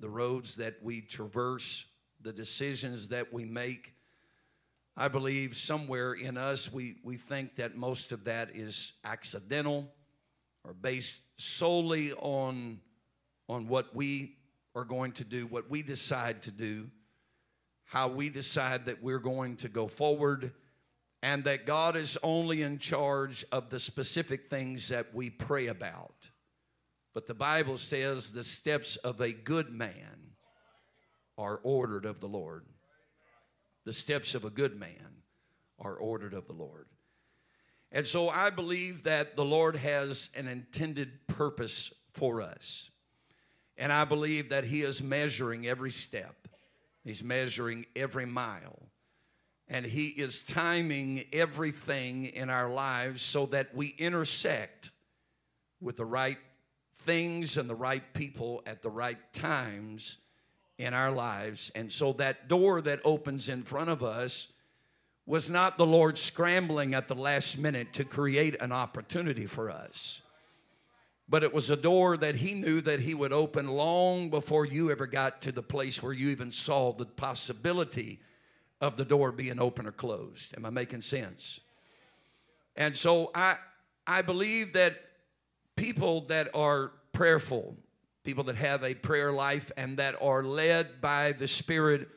the 0.00 0.08
roads 0.08 0.56
that 0.56 0.74
we 0.82 1.00
traverse, 1.00 1.86
the 2.20 2.32
decisions 2.32 3.06
that 3.06 3.32
we 3.32 3.44
make, 3.44 3.94
I 4.96 5.06
believe 5.06 5.56
somewhere 5.56 6.14
in 6.14 6.36
us 6.36 6.72
we, 6.72 6.96
we 7.04 7.16
think 7.16 7.54
that 7.54 7.76
most 7.76 8.10
of 8.10 8.24
that 8.24 8.50
is 8.52 8.94
accidental 9.04 9.88
or 10.64 10.74
based 10.74 11.20
solely 11.36 12.14
on, 12.14 12.80
on 13.48 13.68
what 13.68 13.94
we 13.94 14.38
are 14.74 14.84
going 14.84 15.12
to 15.12 15.24
do, 15.24 15.46
what 15.46 15.70
we 15.70 15.82
decide 15.82 16.42
to 16.42 16.50
do, 16.50 16.90
how 17.84 18.08
we 18.08 18.28
decide 18.28 18.86
that 18.86 19.04
we're 19.04 19.20
going 19.20 19.54
to 19.58 19.68
go 19.68 19.86
forward, 19.86 20.52
and 21.22 21.44
that 21.44 21.66
God 21.66 21.96
is 21.96 22.16
only 22.22 22.62
in 22.62 22.78
charge 22.78 23.44
of 23.52 23.70
the 23.70 23.80
specific 23.80 24.46
things 24.46 24.88
that 24.88 25.14
we 25.14 25.28
pray 25.30 25.66
about. 25.66 26.30
But 27.12 27.26
the 27.26 27.34
Bible 27.34 27.76
says 27.76 28.30
the 28.30 28.44
steps 28.44 28.96
of 28.96 29.20
a 29.20 29.32
good 29.32 29.70
man 29.70 30.34
are 31.36 31.60
ordered 31.62 32.04
of 32.04 32.20
the 32.20 32.28
Lord. 32.28 32.64
The 33.84 33.92
steps 33.92 34.34
of 34.34 34.44
a 34.44 34.50
good 34.50 34.78
man 34.78 35.22
are 35.78 35.94
ordered 35.94 36.34
of 36.34 36.46
the 36.46 36.52
Lord. 36.52 36.86
And 37.92 38.06
so 38.06 38.28
I 38.28 38.50
believe 38.50 39.02
that 39.02 39.36
the 39.36 39.44
Lord 39.44 39.76
has 39.76 40.30
an 40.36 40.46
intended 40.46 41.26
purpose 41.26 41.92
for 42.12 42.40
us. 42.40 42.90
And 43.76 43.92
I 43.92 44.04
believe 44.04 44.50
that 44.50 44.64
He 44.64 44.82
is 44.82 45.02
measuring 45.02 45.66
every 45.66 45.90
step, 45.90 46.48
He's 47.02 47.24
measuring 47.24 47.86
every 47.96 48.26
mile. 48.26 48.89
And 49.70 49.86
He 49.86 50.08
is 50.08 50.42
timing 50.42 51.24
everything 51.32 52.26
in 52.26 52.50
our 52.50 52.68
lives 52.68 53.22
so 53.22 53.46
that 53.46 53.74
we 53.74 53.94
intersect 53.98 54.90
with 55.80 55.96
the 55.96 56.04
right 56.04 56.38
things 56.98 57.56
and 57.56 57.70
the 57.70 57.74
right 57.74 58.02
people 58.12 58.62
at 58.66 58.82
the 58.82 58.90
right 58.90 59.32
times 59.32 60.18
in 60.76 60.92
our 60.92 61.10
lives. 61.10 61.70
And 61.74 61.92
so 61.92 62.12
that 62.14 62.48
door 62.48 62.82
that 62.82 63.00
opens 63.04 63.48
in 63.48 63.62
front 63.62 63.90
of 63.90 64.02
us 64.02 64.48
was 65.24 65.48
not 65.48 65.78
the 65.78 65.86
Lord 65.86 66.18
scrambling 66.18 66.94
at 66.94 67.06
the 67.06 67.14
last 67.14 67.56
minute 67.56 67.92
to 67.92 68.04
create 68.04 68.60
an 68.60 68.72
opportunity 68.72 69.46
for 69.46 69.70
us. 69.70 70.22
But 71.28 71.44
it 71.44 71.54
was 71.54 71.70
a 71.70 71.76
door 71.76 72.16
that 72.16 72.34
he 72.34 72.54
knew 72.54 72.80
that 72.80 72.98
he 72.98 73.14
would 73.14 73.32
open 73.32 73.68
long 73.68 74.30
before 74.30 74.66
you 74.66 74.90
ever 74.90 75.06
got 75.06 75.42
to 75.42 75.52
the 75.52 75.62
place 75.62 76.02
where 76.02 76.12
you 76.12 76.30
even 76.30 76.50
saw 76.50 76.92
the 76.92 77.06
possibility 77.06 78.18
of 78.80 78.96
the 78.96 79.04
door 79.04 79.32
being 79.32 79.60
open 79.60 79.86
or 79.86 79.92
closed. 79.92 80.54
Am 80.56 80.64
I 80.64 80.70
making 80.70 81.02
sense? 81.02 81.60
And 82.76 82.96
so 82.96 83.30
I 83.34 83.56
I 84.06 84.22
believe 84.22 84.72
that 84.72 84.96
people 85.76 86.22
that 86.22 86.54
are 86.54 86.92
prayerful 87.12 87.76
people 88.24 88.44
that 88.44 88.56
have 88.56 88.84
a 88.84 88.94
prayer 88.94 89.32
life 89.32 89.72
and 89.76 89.96
that 89.96 90.14
are 90.20 90.42
led 90.44 91.00
by 91.00 91.32
the 91.32 91.48
Spirit 91.48 92.08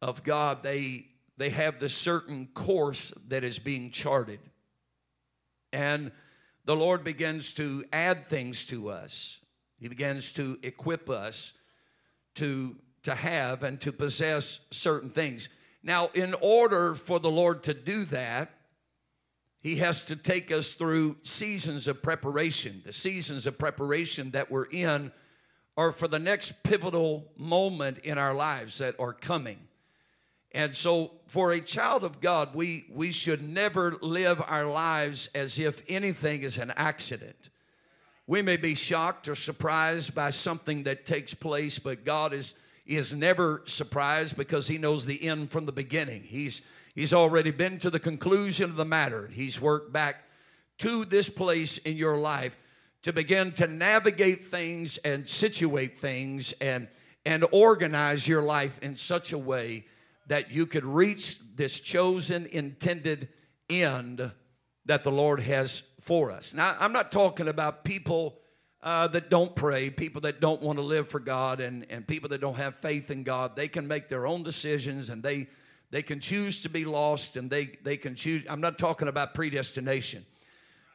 of 0.00 0.24
God, 0.24 0.62
they, 0.62 1.06
they 1.36 1.50
have 1.50 1.78
the 1.78 1.88
certain 1.88 2.48
course 2.54 3.10
that 3.28 3.44
is 3.44 3.58
being 3.58 3.90
charted. 3.90 4.40
And 5.72 6.12
the 6.64 6.76
Lord 6.76 7.04
begins 7.04 7.54
to 7.54 7.84
add 7.92 8.24
things 8.24 8.66
to 8.66 8.88
us. 8.88 9.40
He 9.78 9.88
begins 9.88 10.32
to 10.34 10.58
equip 10.62 11.10
us 11.10 11.52
to, 12.36 12.76
to 13.02 13.14
have 13.14 13.62
and 13.62 13.80
to 13.82 13.92
possess 13.92 14.60
certain 14.70 15.10
things. 15.10 15.48
Now, 15.84 16.08
in 16.14 16.34
order 16.40 16.94
for 16.94 17.20
the 17.20 17.30
Lord 17.30 17.62
to 17.64 17.74
do 17.74 18.06
that, 18.06 18.50
He 19.60 19.76
has 19.76 20.06
to 20.06 20.16
take 20.16 20.50
us 20.50 20.72
through 20.72 21.18
seasons 21.22 21.86
of 21.86 22.02
preparation. 22.02 22.82
The 22.84 22.92
seasons 22.92 23.46
of 23.46 23.58
preparation 23.58 24.30
that 24.30 24.50
we're 24.50 24.64
in 24.64 25.12
or 25.76 25.92
for 25.92 26.08
the 26.08 26.18
next 26.18 26.62
pivotal 26.62 27.30
moment 27.36 27.98
in 27.98 28.16
our 28.16 28.32
lives 28.32 28.78
that 28.78 28.98
are 28.98 29.12
coming. 29.12 29.58
And 30.52 30.76
so, 30.76 31.10
for 31.26 31.50
a 31.50 31.60
child 31.60 32.04
of 32.04 32.20
God, 32.20 32.54
we, 32.54 32.86
we 32.88 33.10
should 33.10 33.42
never 33.42 33.96
live 34.00 34.40
our 34.46 34.66
lives 34.66 35.28
as 35.34 35.58
if 35.58 35.82
anything 35.88 36.42
is 36.42 36.58
an 36.58 36.72
accident. 36.76 37.50
We 38.26 38.40
may 38.40 38.56
be 38.56 38.76
shocked 38.76 39.28
or 39.28 39.34
surprised 39.34 40.14
by 40.14 40.30
something 40.30 40.84
that 40.84 41.04
takes 41.04 41.34
place, 41.34 41.78
but 41.80 42.04
God 42.04 42.32
is, 42.32 42.54
is 42.86 43.12
never 43.12 43.62
surprised 43.66 44.36
because 44.36 44.68
He 44.68 44.78
knows 44.78 45.06
the 45.06 45.26
end 45.26 45.50
from 45.50 45.66
the 45.66 45.72
beginning. 45.72 46.22
He's, 46.22 46.62
he's 46.94 47.12
already 47.12 47.50
been 47.50 47.78
to 47.80 47.90
the 47.90 48.00
conclusion 48.00 48.70
of 48.70 48.76
the 48.76 48.84
matter, 48.84 49.28
He's 49.32 49.60
worked 49.60 49.92
back 49.92 50.24
to 50.78 51.04
this 51.04 51.28
place 51.28 51.78
in 51.78 51.96
your 51.96 52.16
life 52.16 52.56
to 53.02 53.12
begin 53.12 53.52
to 53.52 53.66
navigate 53.66 54.44
things 54.44 54.96
and 54.98 55.28
situate 55.28 55.96
things 55.96 56.52
and, 56.60 56.88
and 57.26 57.44
organize 57.52 58.26
your 58.26 58.42
life 58.42 58.78
in 58.82 58.96
such 58.96 59.32
a 59.32 59.38
way 59.38 59.84
that 60.26 60.50
you 60.50 60.64
could 60.64 60.84
reach 60.84 61.38
this 61.54 61.78
chosen, 61.80 62.46
intended 62.46 63.28
end 63.68 64.32
that 64.86 65.04
the 65.04 65.12
Lord 65.12 65.40
has 65.40 65.82
for 66.00 66.30
us. 66.30 66.54
Now, 66.54 66.76
I'm 66.78 66.92
not 66.92 67.12
talking 67.12 67.48
about 67.48 67.84
people 67.84 68.38
uh, 68.84 69.08
that 69.08 69.30
don't 69.30 69.56
pray, 69.56 69.88
people 69.88 70.20
that 70.20 70.40
don't 70.40 70.60
want 70.60 70.78
to 70.78 70.84
live 70.84 71.08
for 71.08 71.18
God, 71.18 71.60
and, 71.60 71.86
and 71.90 72.06
people 72.06 72.28
that 72.28 72.40
don't 72.40 72.56
have 72.56 72.76
faith 72.76 73.10
in 73.10 73.24
God. 73.24 73.56
They 73.56 73.66
can 73.66 73.88
make 73.88 74.08
their 74.08 74.26
own 74.26 74.42
decisions 74.42 75.08
and 75.08 75.22
they, 75.22 75.48
they 75.90 76.02
can 76.02 76.20
choose 76.20 76.60
to 76.62 76.68
be 76.68 76.84
lost 76.84 77.36
and 77.36 77.50
they, 77.50 77.78
they 77.82 77.96
can 77.96 78.14
choose. 78.14 78.44
I'm 78.48 78.60
not 78.60 78.78
talking 78.78 79.08
about 79.08 79.32
predestination. 79.34 80.26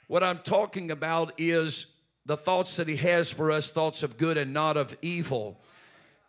What 0.07 0.23
I'm 0.23 0.39
talking 0.39 0.91
about 0.91 1.33
is 1.39 1.87
the 2.27 2.37
thoughts 2.37 2.75
that 2.77 2.87
he 2.87 2.95
has 2.97 3.31
for 3.31 3.49
us 3.51 3.71
thoughts 3.71 4.03
of 4.03 4.17
good 4.17 4.37
and 4.37 4.53
not 4.53 4.77
of 4.77 4.95
evil 5.01 5.59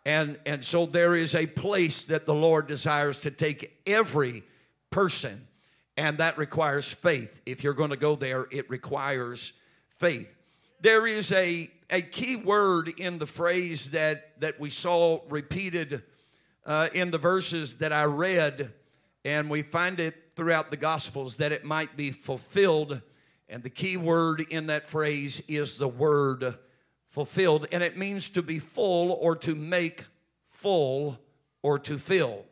and 0.03 0.39
and 0.47 0.65
so 0.65 0.87
there 0.87 1.15
is 1.15 1.35
a 1.35 1.45
place 1.45 2.05
that 2.05 2.25
the 2.25 2.33
lord 2.33 2.65
desires 2.65 3.21
to 3.21 3.29
take 3.29 3.79
every 3.85 4.41
person 4.89 5.47
and 5.97 6.17
that 6.17 6.39
requires 6.39 6.91
faith 6.91 7.39
if 7.45 7.63
you're 7.63 7.75
going 7.75 7.91
to 7.91 7.97
go 7.97 8.15
there 8.15 8.47
it 8.49 8.67
requires 8.67 9.53
faith 9.89 10.40
there 10.81 11.07
is 11.07 11.31
a 11.31 11.69
a 11.89 12.01
key 12.01 12.35
word 12.35 12.89
in 12.97 13.17
the 13.19 13.27
phrase 13.27 13.91
that 13.91 14.39
that 14.39 14.59
we 14.59 14.69
saw 14.69 15.21
repeated 15.29 16.03
uh, 16.65 16.89
in 16.93 17.11
the 17.11 17.17
verses 17.17 17.77
that 17.77 17.93
i 17.93 18.03
read 18.03 18.73
and 19.23 19.49
we 19.49 19.61
find 19.61 19.99
it 19.99 20.31
throughout 20.35 20.71
the 20.71 20.77
gospels 20.77 21.37
that 21.37 21.51
it 21.51 21.63
might 21.63 21.95
be 21.95 22.11
fulfilled 22.11 23.01
and 23.51 23.63
the 23.63 23.69
key 23.69 23.97
word 23.97 24.45
in 24.49 24.67
that 24.67 24.87
phrase 24.87 25.41
is 25.49 25.77
the 25.77 25.87
word 25.87 26.57
fulfilled. 27.05 27.67
And 27.73 27.83
it 27.83 27.97
means 27.97 28.29
to 28.29 28.41
be 28.41 28.59
full 28.59 29.11
or 29.11 29.35
to 29.35 29.53
make 29.53 30.05
full 30.47 31.19
or 31.61 31.77
to 31.79 31.97
fill. 31.97 32.45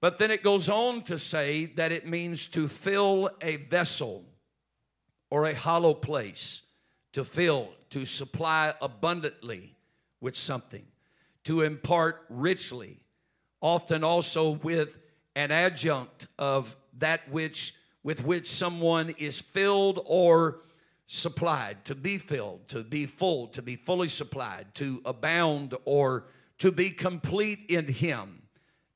But 0.00 0.16
then 0.16 0.30
it 0.30 0.42
goes 0.42 0.70
on 0.70 1.02
to 1.02 1.18
say 1.18 1.66
that 1.66 1.92
it 1.92 2.06
means 2.06 2.48
to 2.48 2.68
fill 2.68 3.30
a 3.42 3.56
vessel 3.56 4.24
or 5.30 5.46
a 5.46 5.54
hollow 5.54 5.92
place, 5.92 6.62
to 7.12 7.24
fill, 7.24 7.70
to 7.90 8.06
supply 8.06 8.74
abundantly 8.80 9.74
with 10.20 10.36
something, 10.36 10.84
to 11.44 11.62
impart 11.62 12.24
richly, 12.28 13.00
often 13.60 14.02
also 14.04 14.50
with 14.50 14.98
an 15.34 15.50
adjunct 15.50 16.26
of 16.38 16.76
that 16.98 17.28
which 17.30 17.74
with 18.02 18.24
which 18.24 18.50
someone 18.50 19.10
is 19.18 19.40
filled 19.40 20.00
or 20.06 20.60
supplied, 21.06 21.84
to 21.84 21.94
be 21.94 22.18
filled, 22.18 22.66
to 22.68 22.82
be 22.82 23.06
full, 23.06 23.46
to 23.48 23.62
be 23.62 23.76
fully 23.76 24.08
supplied, 24.08 24.66
to 24.74 25.00
abound, 25.04 25.74
or 25.84 26.24
to 26.58 26.72
be 26.72 26.90
complete 26.90 27.60
in 27.68 27.86
Him, 27.86 28.42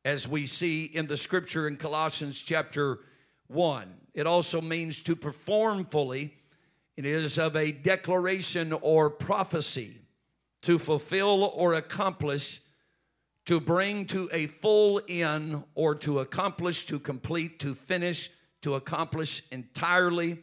as 0.05 0.27
we 0.27 0.47
see 0.47 0.85
in 0.85 1.07
the 1.07 1.17
scripture 1.17 1.69
in 1.69 1.77
Colossians 1.77 2.43
chapter 2.43 3.01
1. 3.49 3.93
It 4.15 4.27
also 4.27 4.61
means 4.61 5.03
to 5.05 5.15
perform 5.15 5.85
fully. 5.85 6.35
It 6.97 7.05
is 7.05 7.39
of 7.39 7.57
a 7.57 7.73
declaration 7.73 8.73
or 8.73 9.11
prophecy, 9.11 10.01
to 10.63 10.79
fulfill 10.79 11.45
or 11.55 11.75
accomplish, 11.75 12.61
to 13.45 13.61
bring 13.61 14.07
to 14.07 14.29
a 14.33 14.47
full 14.47 15.01
end, 15.09 15.63
or 15.75 15.95
to 15.97 16.21
accomplish, 16.21 16.87
to 16.87 16.99
complete, 16.99 17.59
to 17.61 17.75
finish 17.75 18.31
to 18.67 18.75
accomplish 18.75 19.43
entirely 19.53 20.39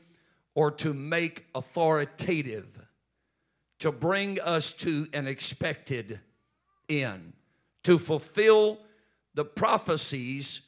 or 0.55 0.71
to 0.71 0.93
make 0.93 1.45
authoritative, 1.53 2.79
to 3.79 3.91
bring 3.91 4.39
us 4.39 4.71
to 4.71 5.07
an 5.11 5.27
expected 5.27 6.21
end, 6.87 7.33
to 7.83 7.99
fulfill 7.99 8.79
the 9.33 9.43
prophecies 9.43 10.61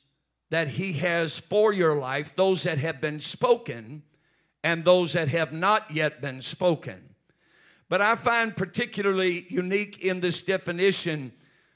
that 0.49 0.67
He 0.67 0.91
has 0.93 1.39
for 1.39 1.71
your 1.71 1.95
life, 1.95 2.35
those 2.35 2.63
that 2.63 2.77
have 2.77 2.99
been 2.99 3.21
spoken 3.21 4.03
and 4.65 4.83
those 4.83 5.13
that 5.13 5.27
have 5.27 5.53
not 5.53 5.91
yet 5.91 6.21
been 6.21 6.41
spoken. 6.41 6.97
But 7.87 8.01
I 8.01 8.15
find 8.15 8.57
particularly 8.57 9.45
unique 9.47 9.99
in 9.99 10.21
this 10.21 10.43
definition 10.43 11.31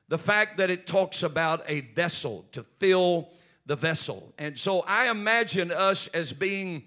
the 0.07 0.17
fact 0.17 0.57
that 0.57 0.71
it 0.71 0.87
talks 0.87 1.21
about 1.21 1.63
a 1.67 1.81
vessel, 1.81 2.45
to 2.51 2.63
fill 2.79 3.29
the 3.67 3.75
vessel. 3.75 4.33
And 4.39 4.57
so 4.57 4.81
I 4.81 5.11
imagine 5.11 5.71
us 5.71 6.07
as 6.07 6.33
being 6.33 6.81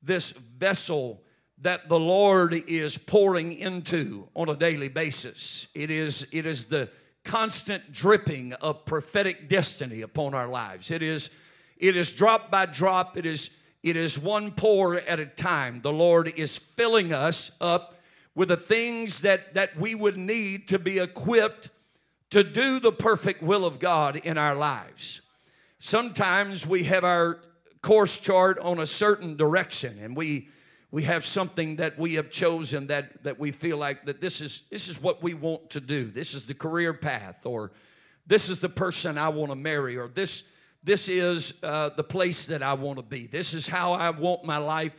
this 0.00 0.30
vessel 0.30 1.24
that 1.58 1.88
the 1.88 1.98
Lord 1.98 2.54
is 2.54 2.96
pouring 2.96 3.52
into 3.52 4.28
on 4.36 4.48
a 4.48 4.54
daily 4.54 4.88
basis. 4.88 5.66
It 5.74 5.90
is, 5.90 6.28
it 6.30 6.46
is 6.46 6.66
the 6.66 6.88
constant 7.24 7.90
dripping 7.90 8.52
of 8.52 8.84
prophetic 8.84 9.48
destiny 9.48 10.02
upon 10.02 10.34
our 10.34 10.46
lives. 10.46 10.92
It 10.92 11.02
is, 11.02 11.30
it 11.76 11.96
is 11.96 12.14
drop 12.14 12.48
by 12.48 12.66
drop. 12.66 13.16
It 13.16 13.26
is, 13.26 13.50
it 13.82 13.96
is 13.96 14.18
one 14.18 14.52
pour 14.52 14.96
at 14.96 15.20
a 15.20 15.26
time. 15.26 15.80
The 15.82 15.92
Lord 15.92 16.32
is 16.36 16.56
filling 16.56 17.12
us 17.12 17.52
up 17.60 17.98
with 18.34 18.48
the 18.48 18.56
things 18.56 19.22
that, 19.22 19.54
that 19.54 19.76
we 19.76 19.94
would 19.94 20.16
need 20.16 20.68
to 20.68 20.78
be 20.78 20.98
equipped 20.98 21.70
to 22.30 22.44
do 22.44 22.78
the 22.78 22.92
perfect 22.92 23.42
will 23.42 23.64
of 23.64 23.78
God 23.78 24.16
in 24.16 24.36
our 24.36 24.54
lives. 24.54 25.22
Sometimes 25.78 26.66
we 26.66 26.84
have 26.84 27.04
our 27.04 27.40
course 27.82 28.18
chart 28.18 28.58
on 28.58 28.80
a 28.80 28.86
certain 28.86 29.36
direction 29.36 29.98
and 30.02 30.16
we 30.16 30.48
we 30.90 31.02
have 31.02 31.24
something 31.24 31.76
that 31.76 31.98
we 31.98 32.14
have 32.14 32.30
chosen 32.30 32.88
that 32.88 33.22
that 33.22 33.38
we 33.38 33.52
feel 33.52 33.76
like 33.76 34.04
that 34.06 34.20
this 34.20 34.40
is 34.40 34.62
this 34.70 34.88
is 34.88 35.00
what 35.00 35.22
we 35.22 35.32
want 35.32 35.70
to 35.70 35.80
do 35.80 36.04
this 36.06 36.34
is 36.34 36.46
the 36.46 36.54
career 36.54 36.92
path 36.92 37.46
or 37.46 37.70
this 38.26 38.48
is 38.48 38.58
the 38.58 38.68
person 38.68 39.16
i 39.16 39.28
want 39.28 39.50
to 39.50 39.56
marry 39.56 39.96
or 39.96 40.08
this 40.08 40.44
this 40.82 41.08
is 41.08 41.58
uh, 41.62 41.90
the 41.90 42.04
place 42.04 42.46
that 42.46 42.62
i 42.62 42.74
want 42.74 42.98
to 42.98 43.02
be. 43.02 43.26
This 43.26 43.54
is 43.54 43.68
how 43.68 43.92
i 43.92 44.10
want 44.10 44.44
my 44.44 44.58
life 44.58 44.94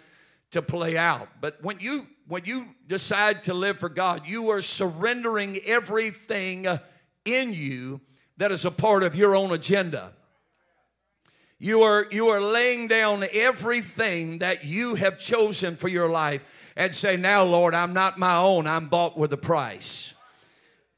to 0.52 0.62
play 0.62 0.98
out. 0.98 1.30
But 1.42 1.64
when 1.64 1.80
you 1.80 2.08
when 2.28 2.46
you 2.46 2.68
decide 2.88 3.44
to 3.44 3.54
live 3.54 3.80
for 3.80 3.90
god 3.90 4.28
you 4.28 4.50
are 4.50 4.62
surrendering 4.62 5.58
everything 5.66 6.68
in 7.26 7.54
you 7.54 8.02
that 8.40 8.52
is 8.54 8.66
a 8.66 8.72
part 8.72 9.04
of 9.04 9.16
your 9.16 9.36
own 9.36 9.52
agenda. 9.52 10.14
You 11.60 11.82
are, 11.82 12.08
you 12.10 12.30
are 12.30 12.40
laying 12.40 12.88
down 12.88 13.26
everything 13.34 14.40
that 14.40 14.64
you 14.64 14.96
have 14.96 15.20
chosen 15.20 15.76
for 15.76 15.90
your 15.90 16.10
life 16.10 16.42
and 16.78 16.96
say, 16.96 17.18
Now, 17.18 17.44
Lord, 17.44 17.76
I'm 17.76 17.92
not 17.92 18.18
my 18.18 18.38
own, 18.38 18.66
I'm 18.66 18.88
bought 18.88 19.18
with 19.18 19.34
a 19.34 19.38
price. 19.38 20.14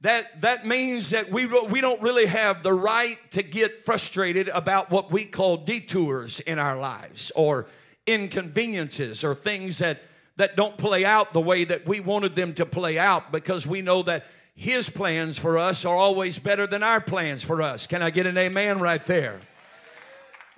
That, 0.01 0.41
that 0.41 0.65
means 0.65 1.11
that 1.11 1.29
we, 1.29 1.45
we 1.45 1.79
don't 1.79 2.01
really 2.01 2.25
have 2.25 2.63
the 2.63 2.73
right 2.73 3.19
to 3.31 3.43
get 3.43 3.83
frustrated 3.83 4.47
about 4.47 4.89
what 4.89 5.11
we 5.11 5.25
call 5.25 5.57
detours 5.57 6.39
in 6.39 6.57
our 6.57 6.75
lives 6.75 7.31
or 7.35 7.67
inconveniences 8.07 9.23
or 9.23 9.35
things 9.35 9.77
that, 9.77 10.01
that 10.37 10.55
don't 10.55 10.75
play 10.75 11.05
out 11.05 11.33
the 11.33 11.41
way 11.41 11.65
that 11.65 11.85
we 11.85 11.99
wanted 11.99 12.35
them 12.35 12.53
to 12.55 12.65
play 12.65 12.97
out 12.97 13.31
because 13.31 13.67
we 13.67 13.83
know 13.83 14.01
that 14.01 14.25
His 14.55 14.89
plans 14.89 15.37
for 15.37 15.59
us 15.59 15.85
are 15.85 15.95
always 15.95 16.39
better 16.39 16.65
than 16.65 16.81
our 16.81 16.99
plans 16.99 17.43
for 17.43 17.61
us. 17.61 17.85
Can 17.85 18.01
I 18.01 18.09
get 18.09 18.25
an 18.25 18.39
amen 18.39 18.79
right 18.79 19.05
there? 19.05 19.39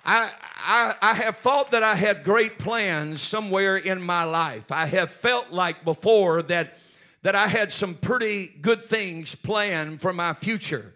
I, 0.06 0.30
I, 0.56 0.94
I 1.02 1.14
have 1.14 1.36
thought 1.36 1.70
that 1.72 1.82
I 1.82 1.96
had 1.96 2.24
great 2.24 2.58
plans 2.58 3.20
somewhere 3.20 3.76
in 3.76 4.00
my 4.00 4.24
life. 4.24 4.72
I 4.72 4.86
have 4.86 5.10
felt 5.10 5.50
like 5.50 5.84
before 5.84 6.42
that, 6.44 6.78
that 7.24 7.34
I 7.34 7.48
had 7.48 7.72
some 7.72 7.94
pretty 7.94 8.48
good 8.60 8.82
things 8.82 9.34
planned 9.34 9.98
for 10.02 10.12
my 10.12 10.34
future. 10.34 10.92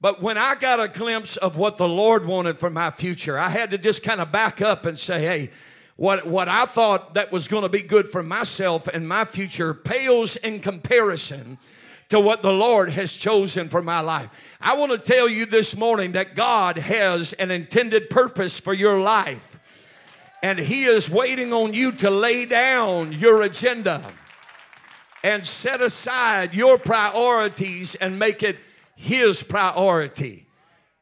But 0.00 0.22
when 0.22 0.38
I 0.38 0.54
got 0.54 0.78
a 0.78 0.86
glimpse 0.86 1.36
of 1.36 1.58
what 1.58 1.78
the 1.78 1.88
Lord 1.88 2.26
wanted 2.26 2.58
for 2.58 2.70
my 2.70 2.92
future, 2.92 3.36
I 3.36 3.48
had 3.48 3.72
to 3.72 3.78
just 3.78 4.04
kind 4.04 4.20
of 4.20 4.30
back 4.30 4.62
up 4.62 4.86
and 4.86 4.96
say, 4.96 5.20
hey, 5.22 5.50
what, 5.96 6.28
what 6.28 6.48
I 6.48 6.66
thought 6.66 7.14
that 7.14 7.32
was 7.32 7.48
going 7.48 7.64
to 7.64 7.68
be 7.68 7.82
good 7.82 8.08
for 8.08 8.22
myself 8.22 8.86
and 8.86 9.08
my 9.08 9.24
future 9.24 9.74
pales 9.74 10.36
in 10.36 10.60
comparison 10.60 11.58
to 12.10 12.20
what 12.20 12.42
the 12.42 12.52
Lord 12.52 12.90
has 12.90 13.16
chosen 13.16 13.68
for 13.68 13.82
my 13.82 13.98
life. 13.98 14.30
I 14.60 14.76
want 14.76 14.92
to 14.92 14.98
tell 14.98 15.28
you 15.28 15.44
this 15.44 15.76
morning 15.76 16.12
that 16.12 16.36
God 16.36 16.78
has 16.78 17.32
an 17.32 17.50
intended 17.50 18.10
purpose 18.10 18.60
for 18.60 18.74
your 18.74 19.00
life. 19.00 19.58
And 20.40 20.56
He 20.56 20.84
is 20.84 21.10
waiting 21.10 21.52
on 21.52 21.74
you 21.74 21.90
to 21.92 22.10
lay 22.10 22.46
down 22.46 23.12
your 23.12 23.42
agenda 23.42 24.04
and 25.24 25.46
set 25.46 25.80
aside 25.80 26.52
your 26.52 26.76
priorities 26.76 27.94
and 27.94 28.18
make 28.18 28.42
it 28.42 28.58
His 28.94 29.42
priority. 29.42 30.46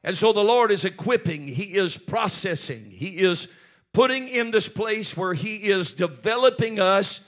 And 0.04 0.16
so 0.16 0.32
the 0.32 0.44
Lord 0.44 0.70
is 0.70 0.84
equipping, 0.84 1.48
He 1.48 1.74
is 1.74 1.98
processing, 1.98 2.86
He 2.88 3.18
is 3.18 3.48
putting 3.92 4.28
in 4.28 4.52
this 4.52 4.68
place 4.68 5.16
where 5.16 5.34
He 5.34 5.56
is 5.56 5.92
developing 5.92 6.78
us 6.78 7.20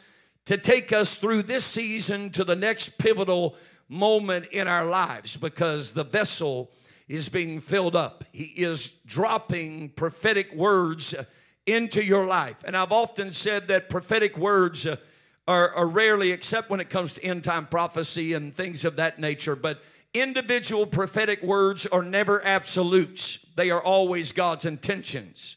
to 0.44 0.56
take 0.56 0.92
us 0.92 1.16
through 1.16 1.42
this 1.42 1.64
season 1.64 2.30
to 2.30 2.44
the 2.44 2.54
next 2.54 2.96
pivotal 2.96 3.56
moment 3.88 4.46
in 4.52 4.68
our 4.68 4.84
lives 4.84 5.36
because 5.36 5.92
the 5.92 6.04
vessel 6.04 6.70
is 7.08 7.28
being 7.28 7.58
filled 7.58 7.96
up. 7.96 8.22
He 8.30 8.44
is 8.44 8.92
dropping 9.04 9.90
prophetic 9.90 10.54
words 10.54 11.12
into 11.66 12.04
your 12.04 12.24
life. 12.24 12.62
And 12.64 12.76
I've 12.76 12.92
often 12.92 13.32
said 13.32 13.66
that 13.68 13.90
prophetic 13.90 14.38
words 14.38 14.86
uh, 14.86 14.96
are, 15.46 15.70
are 15.74 15.86
rarely, 15.86 16.32
except 16.32 16.70
when 16.70 16.80
it 16.80 16.90
comes 16.90 17.14
to 17.14 17.24
end 17.24 17.44
time 17.44 17.66
prophecy 17.66 18.32
and 18.32 18.54
things 18.54 18.84
of 18.84 18.96
that 18.96 19.18
nature, 19.18 19.56
but 19.56 19.82
individual 20.12 20.86
prophetic 20.86 21.42
words 21.42 21.86
are 21.86 22.02
never 22.02 22.44
absolutes, 22.44 23.44
they 23.56 23.70
are 23.70 23.82
always 23.82 24.32
God's 24.32 24.64
intentions. 24.64 25.56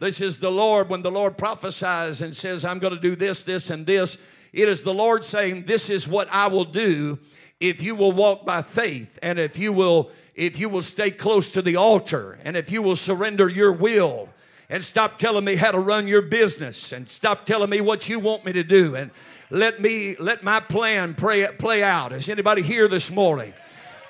This 0.00 0.20
is 0.20 0.40
the 0.40 0.50
Lord, 0.50 0.88
when 0.88 1.02
the 1.02 1.10
Lord 1.10 1.38
prophesies 1.38 2.20
and 2.20 2.36
says, 2.36 2.64
I'm 2.64 2.80
going 2.80 2.94
to 2.94 3.00
do 3.00 3.16
this, 3.16 3.44
this, 3.44 3.70
and 3.70 3.86
this, 3.86 4.18
it 4.52 4.68
is 4.68 4.82
the 4.82 4.94
Lord 4.94 5.24
saying, 5.24 5.64
This 5.64 5.88
is 5.88 6.06
what 6.06 6.28
I 6.30 6.48
will 6.48 6.64
do 6.64 7.18
if 7.60 7.82
you 7.82 7.94
will 7.94 8.12
walk 8.12 8.44
by 8.44 8.62
faith 8.62 9.18
and 9.22 9.38
if 9.38 9.58
you 9.58 9.72
will 9.72 10.10
if 10.34 10.58
you 10.58 10.68
will 10.68 10.82
stay 10.82 11.10
close 11.12 11.50
to 11.52 11.62
the 11.62 11.76
altar 11.76 12.38
and 12.42 12.56
if 12.56 12.70
you 12.70 12.82
will 12.82 12.96
surrender 12.96 13.48
your 13.48 13.72
will 13.72 14.28
and 14.68 14.82
stop 14.82 15.18
telling 15.18 15.44
me 15.44 15.56
how 15.56 15.70
to 15.70 15.78
run 15.78 16.08
your 16.08 16.22
business 16.22 16.92
and 16.92 17.08
stop 17.08 17.44
telling 17.44 17.70
me 17.70 17.80
what 17.80 18.08
you 18.08 18.18
want 18.18 18.44
me 18.44 18.52
to 18.52 18.64
do 18.64 18.94
and 18.96 19.10
let 19.50 19.80
me 19.80 20.16
let 20.18 20.42
my 20.42 20.58
plan 20.58 21.14
play 21.14 21.82
out 21.82 22.12
is 22.12 22.28
anybody 22.28 22.62
here 22.62 22.88
this 22.88 23.10
morning 23.10 23.52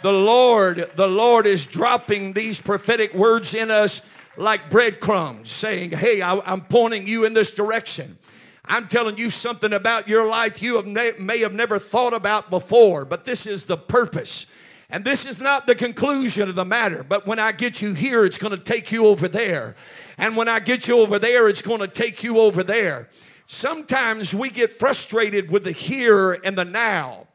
the 0.03 0.13
lord 0.13 0.91
the 0.95 1.09
lord 1.09 1.47
is 1.47 1.67
dropping 1.67 2.33
these 2.33 2.61
prophetic 2.61 3.13
words 3.15 3.55
in 3.55 3.71
us 3.71 4.01
like 4.37 4.71
breadcrumbs, 4.71 5.51
saying, 5.51 5.93
Hey, 5.93 6.21
I, 6.21 6.53
am 6.53 6.63
pointing 6.63 7.07
you 7.07 7.25
in 7.25 7.33
this 7.33 7.55
direction. 7.55 8.19
I'm 8.65 8.89
telling 8.89 9.19
you 9.19 9.31
something 9.31 9.73
about 9.73 10.09
your 10.09 10.27
life 10.27 10.63
you 10.63 10.77
have 10.77 10.87
ne- 10.87 11.13
may 11.19 11.41
have 11.41 11.53
never 11.53 11.79
thought 11.79 12.15
about 12.15 12.51
before, 12.51 13.05
but 13.05 13.25
this 13.25 13.47
is 13.47 13.65
the 13.65 13.77
purpose. 13.77 14.47
And 14.95 15.05
this 15.05 15.27
is 15.27 15.41
not 15.41 15.67
the 15.67 15.75
conclusion 15.75 16.49
of 16.49 16.55
the 16.55 16.65
matter, 16.65 17.03
but 17.03 17.27
when 17.27 17.41
I 17.41 17.51
get 17.51 17.83
you 17.83 17.95
here, 17.95 18.25
it's 18.25 18.39
going 18.39 18.57
to 18.57 18.63
take 18.63 18.93
you 18.93 19.07
over 19.07 19.27
there. 19.27 19.75
And 20.19 20.37
when 20.37 20.47
I 20.47 20.61
get 20.61 20.87
you 20.87 21.01
over 21.01 21.19
there, 21.19 21.49
it's 21.49 21.63
going 21.63 21.81
to 21.81 21.89
take 21.89 22.23
you 22.23 22.39
over 22.39 22.63
there. 22.63 23.09
Sometimes 23.47 24.33
we 24.33 24.51
get 24.51 24.73
frustrated 24.73 25.51
with 25.51 25.65
the 25.65 25.73
here 25.73 26.35
and 26.35 26.57
the 26.57 26.65
now. 26.65 27.27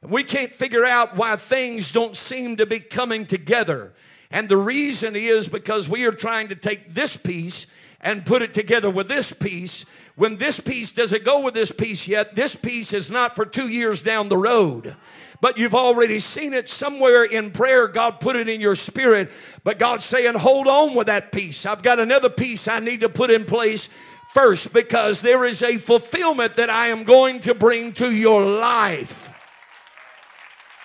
We 0.00 0.22
can't 0.22 0.52
figure 0.52 0.84
out 0.84 1.16
why 1.16 1.34
things 1.34 1.90
don't 1.90 2.16
seem 2.16 2.56
to 2.58 2.66
be 2.66 2.78
coming 2.78 3.26
together. 3.26 3.94
And 4.30 4.48
the 4.48 4.56
reason 4.56 5.16
is 5.16 5.48
because 5.48 5.88
we 5.88 6.04
are 6.04 6.12
trying 6.12 6.46
to 6.50 6.54
take 6.54 6.94
this 6.94 7.16
piece 7.16 7.66
and 8.00 8.24
put 8.24 8.42
it 8.42 8.52
together 8.52 8.90
with 8.90 9.08
this 9.08 9.32
piece. 9.32 9.84
When 10.18 10.36
this 10.36 10.58
piece 10.58 10.90
doesn't 10.90 11.22
go 11.22 11.42
with 11.42 11.54
this 11.54 11.70
piece 11.70 12.08
yet, 12.08 12.34
this 12.34 12.56
piece 12.56 12.92
is 12.92 13.08
not 13.08 13.36
for 13.36 13.46
two 13.46 13.68
years 13.68 14.02
down 14.02 14.28
the 14.28 14.36
road. 14.36 14.96
But 15.40 15.56
you've 15.56 15.76
already 15.76 16.18
seen 16.18 16.54
it 16.54 16.68
somewhere 16.68 17.22
in 17.22 17.52
prayer. 17.52 17.86
God 17.86 18.18
put 18.18 18.34
it 18.34 18.48
in 18.48 18.60
your 18.60 18.74
spirit. 18.74 19.30
But 19.62 19.78
God's 19.78 20.04
saying, 20.04 20.34
hold 20.34 20.66
on 20.66 20.96
with 20.96 21.06
that 21.06 21.30
piece. 21.30 21.64
I've 21.64 21.84
got 21.84 22.00
another 22.00 22.28
piece 22.28 22.66
I 22.66 22.80
need 22.80 22.98
to 23.00 23.08
put 23.08 23.30
in 23.30 23.44
place 23.44 23.88
first 24.30 24.72
because 24.72 25.20
there 25.20 25.44
is 25.44 25.62
a 25.62 25.78
fulfillment 25.78 26.56
that 26.56 26.68
I 26.68 26.88
am 26.88 27.04
going 27.04 27.38
to 27.42 27.54
bring 27.54 27.92
to 27.94 28.10
your 28.10 28.44
life. 28.44 29.30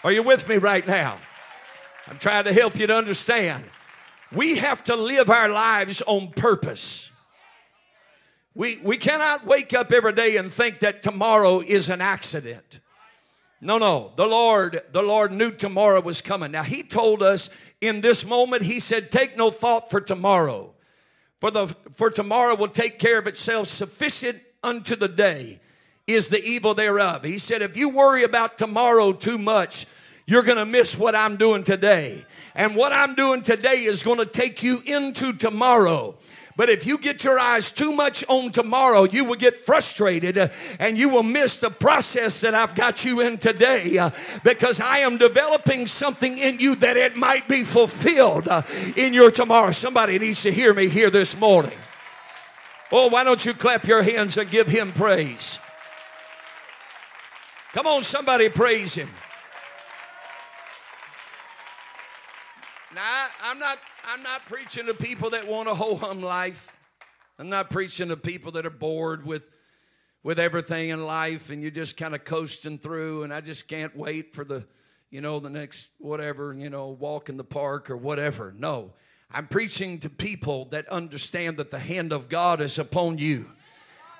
Are 0.04 0.12
you 0.12 0.22
with 0.22 0.48
me 0.48 0.58
right 0.58 0.88
now? 0.88 1.18
I'm 2.08 2.20
trying 2.20 2.44
to 2.44 2.54
help 2.54 2.78
you 2.78 2.86
to 2.86 2.96
understand. 2.96 3.64
We 4.32 4.58
have 4.58 4.84
to 4.84 4.96
live 4.96 5.32
our 5.32 5.50
lives 5.50 6.04
on 6.06 6.34
purpose. 6.34 7.13
We, 8.56 8.78
we 8.84 8.98
cannot 8.98 9.46
wake 9.46 9.74
up 9.74 9.92
every 9.92 10.14
day 10.14 10.38
and 10.38 10.52
think 10.52 10.80
that 10.80 11.02
tomorrow 11.02 11.62
is 11.62 11.90
an 11.90 12.02
accident. 12.02 12.80
No, 13.60 13.78
no. 13.78 14.12
The 14.16 14.28
Lord, 14.28 14.82
the 14.92 15.02
Lord 15.02 15.32
knew 15.32 15.52
tomorrow 15.52 16.02
was 16.02 16.22
coming. 16.22 16.52
Now 16.52 16.64
he 16.64 16.84
told 16.84 17.24
us 17.24 17.50
in 17.82 18.02
this 18.02 18.26
moment, 18.26 18.64
he 18.64 18.80
said, 18.80 19.10
take 19.10 19.38
no 19.38 19.50
thought 19.50 19.90
for 19.90 20.02
tomorrow. 20.02 20.74
For 21.40 21.52
the 21.52 21.76
for 21.96 22.10
tomorrow 22.10 22.56
will 22.56 22.70
take 22.70 23.00
care 23.00 23.18
of 23.18 23.28
itself. 23.28 23.68
Sufficient 23.68 24.42
unto 24.64 24.96
the 24.96 25.08
day 25.08 25.60
is 26.08 26.30
the 26.30 26.44
evil 26.44 26.74
thereof. 26.74 27.24
He 27.24 27.38
said, 27.38 27.62
if 27.62 27.76
you 27.76 27.90
worry 27.90 28.24
about 28.24 28.58
tomorrow 28.58 29.12
too 29.14 29.38
much, 29.38 29.86
you're 30.26 30.44
going 30.44 30.58
to 30.58 30.66
miss 30.66 30.98
what 30.98 31.16
I'm 31.16 31.38
doing 31.38 31.64
today. 31.64 32.26
And 32.56 32.76
what 32.76 32.94
I'm 32.94 33.16
doing 33.16 33.42
today 33.42 33.84
is 33.84 34.04
going 34.04 34.20
to 34.20 34.26
take 34.26 34.64
you 34.64 34.82
into 34.86 35.34
tomorrow. 35.34 36.16
But 36.56 36.70
if 36.70 36.86
you 36.86 36.98
get 37.00 37.24
your 37.24 37.40
eyes 37.40 37.72
too 37.72 37.92
much 37.92 38.24
on 38.28 38.52
tomorrow, 38.52 39.06
you 39.06 39.26
will 39.26 39.36
get 39.36 39.56
frustrated 39.56 40.38
uh, 40.38 40.50
and 40.80 40.98
you 40.98 41.10
will 41.10 41.24
miss 41.24 41.58
the 41.58 41.72
process 41.72 42.42
that 42.42 42.54
I've 42.54 42.76
got 42.76 43.04
you 43.04 43.22
in 43.22 43.40
today 43.40 43.98
uh, 43.98 44.12
because 44.44 44.80
I 44.80 45.00
am 45.00 45.18
developing 45.18 45.88
something 45.88 46.38
in 46.38 46.60
you 46.60 46.76
that 46.76 46.96
it 46.96 47.16
might 47.16 47.48
be 47.48 47.64
fulfilled 47.64 48.48
uh, 48.48 48.62
in 48.96 49.14
your 49.14 49.32
tomorrow. 49.32 49.72
Somebody 49.72 50.20
needs 50.20 50.44
to 50.44 50.52
hear 50.52 50.74
me 50.74 50.90
here 50.90 51.10
this 51.10 51.36
morning. 51.38 51.78
Oh, 52.92 53.08
why 53.08 53.24
don't 53.24 53.44
you 53.44 53.56
clap 53.56 53.88
your 53.88 54.04
hands 54.04 54.38
and 54.38 54.50
give 54.52 54.68
him 54.68 54.92
praise? 54.92 55.58
Come 57.74 57.88
on, 57.88 58.04
somebody 58.04 58.50
praise 58.50 58.94
him. 58.94 59.10
Now, 62.94 63.26
I'm 63.44 63.58
not, 63.58 63.80
I'm 64.06 64.22
not 64.22 64.46
preaching 64.46 64.88
to 64.88 64.94
people 64.94 65.30
that 65.30 65.48
want 65.48 65.70
a 65.70 65.74
ho 65.74 65.96
hum 65.96 66.22
life. 66.22 66.76
I'm 67.40 67.50
not 67.50 67.70
preaching 67.70 68.10
to 68.10 68.18
people 68.18 68.52
that 68.54 68.66
are 68.66 68.70
bored 68.70 69.26
with, 69.26 69.44
with 70.24 70.40
everything 70.40 70.90
in 70.90 71.06
life 71.06 71.50
and 71.50 71.62
you're 71.62 71.72
just 71.72 71.96
kind 71.96 72.14
of 72.14 72.26
coasting 72.26 72.78
through 72.78 73.24
and 73.24 73.34
I 73.34 73.40
just 73.40 73.70
can't 73.70 73.96
wait 73.96 74.36
for 74.36 74.44
the, 74.44 74.66
you 75.10 75.22
know, 75.22 75.40
the 75.40 75.50
next 75.50 75.90
whatever, 76.00 76.54
you 76.54 76.70
know, 76.70 76.90
walk 76.90 77.30
in 77.30 77.38
the 77.38 77.46
park 77.46 77.90
or 77.90 77.96
whatever. 77.96 78.54
No. 78.58 78.92
I'm 79.32 79.48
preaching 79.48 80.00
to 80.00 80.10
people 80.10 80.66
that 80.66 80.88
understand 80.90 81.56
that 81.58 81.72
the 81.72 81.80
hand 81.80 82.12
of 82.12 82.28
God 82.28 82.60
is 82.60 82.78
upon 82.78 83.20
you. 83.20 83.50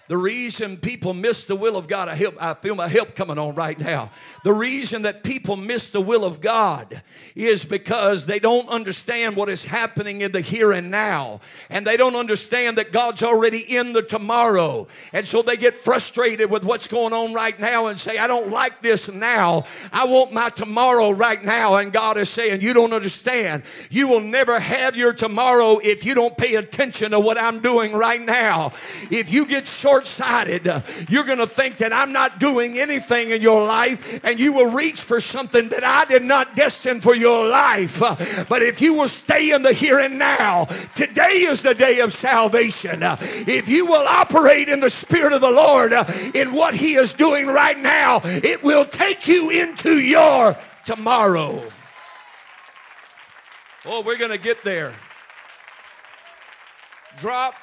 The 0.10 0.18
reason 0.18 0.76
people 0.76 1.14
miss 1.14 1.46
the 1.46 1.56
will 1.56 1.78
of 1.78 1.88
God, 1.88 2.10
I, 2.10 2.16
help, 2.16 2.36
I 2.38 2.56
feel 2.56 2.76
my 2.76 2.90
help 2.90 3.16
coming 3.16 3.38
on 3.38 3.56
right 3.56 3.80
now. 3.80 4.12
The 4.44 4.54
reason 4.54 5.04
that 5.04 5.24
people 5.24 5.56
miss 5.56 5.92
the 5.92 6.02
will 6.02 6.26
of 6.26 6.42
God 6.42 7.02
is 7.36 7.64
because 7.64 8.26
they 8.26 8.40
don't 8.40 8.68
understand 8.68 9.38
what 9.38 9.48
is 9.48 9.64
happening 9.64 10.20
in 10.20 10.34
the 10.34 10.42
here 10.42 10.74
and 10.74 10.92
now. 10.92 11.40
And 11.70 11.88
they 11.88 11.96
don't 11.96 12.18
understand 12.18 12.78
that 12.80 12.92
God's 12.92 13.24
already 13.24 13.60
in 13.60 13.94
the 13.94 14.02
tomorrow. 14.02 14.88
And 15.14 15.26
so 15.26 15.42
they 15.42 15.56
get 15.56 15.74
frustrated 15.74 16.52
with 16.52 16.66
what's 16.66 16.90
going 16.90 17.14
on 17.14 17.34
right 17.34 17.58
now 17.58 17.88
and 17.88 17.98
say, 17.98 18.18
I 18.18 18.28
don't 18.28 18.50
like 18.50 18.82
this 18.82 19.10
now. 19.10 19.64
I 19.94 20.04
want 20.04 20.34
my 20.34 20.50
tomorrow 20.50 21.12
right 21.12 21.42
now. 21.42 21.78
And 21.78 21.94
God 21.94 22.18
is 22.18 22.30
saying, 22.30 22.60
You 22.60 22.74
don't 22.74 22.92
understand. 22.92 23.64
You 23.90 24.10
will 24.10 24.20
never 24.20 24.60
have 24.60 24.98
your 24.98 25.14
tomorrow 25.14 25.78
if 25.78 26.06
you 26.06 26.14
don't 26.14 26.38
pay 26.38 26.56
attention 26.56 27.12
to 27.12 27.22
what 27.22 27.38
I'm 27.38 27.62
doing 27.62 27.94
right 27.94 28.22
now. 28.22 28.74
If 29.10 29.32
you 29.32 29.46
get 29.46 29.66
short 29.66 29.93
short 29.94 30.08
sighted. 30.08 30.84
You're 31.08 31.24
going 31.24 31.38
to 31.38 31.46
think 31.46 31.78
that 31.78 31.94
I'm 31.94 32.12
not 32.12 32.40
doing 32.40 32.80
anything 32.80 33.30
in 33.30 33.44
your 33.44 33.64
life, 33.64 34.22
and 34.24 34.40
you 34.40 34.52
will 34.52 34.72
reach 34.72 35.02
for 35.02 35.22
something 35.22 35.70
that 35.70 35.84
I 35.84 36.06
did 36.06 36.24
not 36.24 36.56
destine 36.56 37.00
for 37.00 37.14
your 37.14 37.48
life. 37.48 38.00
But 38.50 38.64
if 38.64 38.82
you 38.82 38.96
will 38.96 39.08
stay 39.08 39.52
in 39.52 39.62
the 39.62 39.72
here 39.72 40.00
and 40.00 40.18
now, 40.18 40.66
today 40.96 41.44
is 41.44 41.62
the 41.62 41.76
day 41.76 42.00
of 42.00 42.12
salvation. 42.12 43.02
If 43.04 43.70
you 43.70 43.86
will 43.86 44.08
operate 44.08 44.68
in 44.68 44.80
the 44.80 44.90
Spirit 44.90 45.32
of 45.32 45.42
the 45.42 45.52
Lord 45.52 45.94
in 46.34 46.54
what 46.54 46.74
He 46.74 46.96
is 46.96 47.14
doing 47.14 47.46
right 47.46 47.78
now, 47.78 48.22
it 48.24 48.64
will 48.64 48.86
take 48.86 49.28
you 49.28 49.52
into 49.52 50.00
your 50.00 50.58
tomorrow. 50.86 51.72
Oh, 53.86 54.02
we're 54.02 54.18
going 54.18 54.32
to 54.32 54.40
get 54.40 54.64
there. 54.64 54.94
Drop 57.18 57.54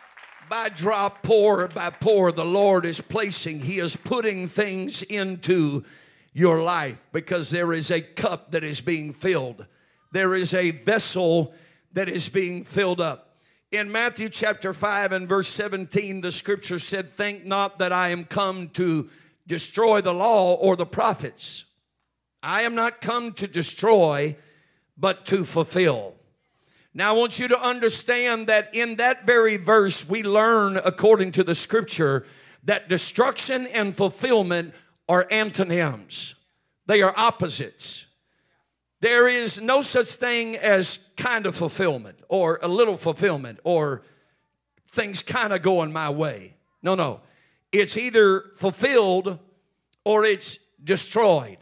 by 0.48 0.68
drop, 0.68 1.22
pour 1.22 1.68
by 1.68 1.90
pour, 1.90 2.32
the 2.32 2.44
Lord 2.44 2.84
is 2.84 3.00
placing, 3.00 3.60
He 3.60 3.78
is 3.78 3.96
putting 3.96 4.48
things 4.48 5.02
into 5.02 5.84
your 6.32 6.62
life 6.62 7.04
because 7.12 7.50
there 7.50 7.72
is 7.72 7.90
a 7.90 8.00
cup 8.00 8.52
that 8.52 8.64
is 8.64 8.80
being 8.80 9.12
filled. 9.12 9.66
There 10.12 10.34
is 10.34 10.54
a 10.54 10.70
vessel 10.70 11.54
that 11.92 12.08
is 12.08 12.28
being 12.28 12.64
filled 12.64 13.00
up. 13.00 13.36
In 13.72 13.92
Matthew 13.92 14.28
chapter 14.28 14.72
5 14.72 15.12
and 15.12 15.28
verse 15.28 15.48
17, 15.48 16.20
the 16.20 16.32
scripture 16.32 16.78
said, 16.80 17.12
Think 17.12 17.44
not 17.44 17.78
that 17.78 17.92
I 17.92 18.08
am 18.08 18.24
come 18.24 18.68
to 18.70 19.08
destroy 19.46 20.00
the 20.00 20.14
law 20.14 20.54
or 20.54 20.76
the 20.76 20.86
prophets. 20.86 21.64
I 22.42 22.62
am 22.62 22.74
not 22.74 23.00
come 23.00 23.32
to 23.34 23.46
destroy, 23.46 24.36
but 24.96 25.26
to 25.26 25.44
fulfill. 25.44 26.14
Now, 26.92 27.14
I 27.14 27.18
want 27.18 27.38
you 27.38 27.46
to 27.48 27.60
understand 27.60 28.48
that 28.48 28.74
in 28.74 28.96
that 28.96 29.24
very 29.24 29.56
verse, 29.56 30.08
we 30.08 30.22
learn, 30.24 30.76
according 30.76 31.32
to 31.32 31.44
the 31.44 31.54
scripture, 31.54 32.26
that 32.64 32.88
destruction 32.88 33.68
and 33.68 33.96
fulfillment 33.96 34.74
are 35.08 35.26
antonyms, 35.30 36.34
they 36.86 37.02
are 37.02 37.14
opposites. 37.16 38.06
There 39.00 39.28
is 39.28 39.60
no 39.60 39.82
such 39.82 40.08
thing 40.08 40.56
as 40.56 40.98
kind 41.16 41.46
of 41.46 41.56
fulfillment 41.56 42.18
or 42.28 42.58
a 42.62 42.68
little 42.68 42.96
fulfillment 42.96 43.60
or 43.64 44.02
things 44.90 45.22
kind 45.22 45.52
of 45.52 45.62
going 45.62 45.92
my 45.92 46.10
way. 46.10 46.54
No, 46.82 46.94
no. 46.94 47.20
It's 47.72 47.96
either 47.96 48.44
fulfilled 48.56 49.38
or 50.04 50.24
it's 50.24 50.58
destroyed. 50.82 51.58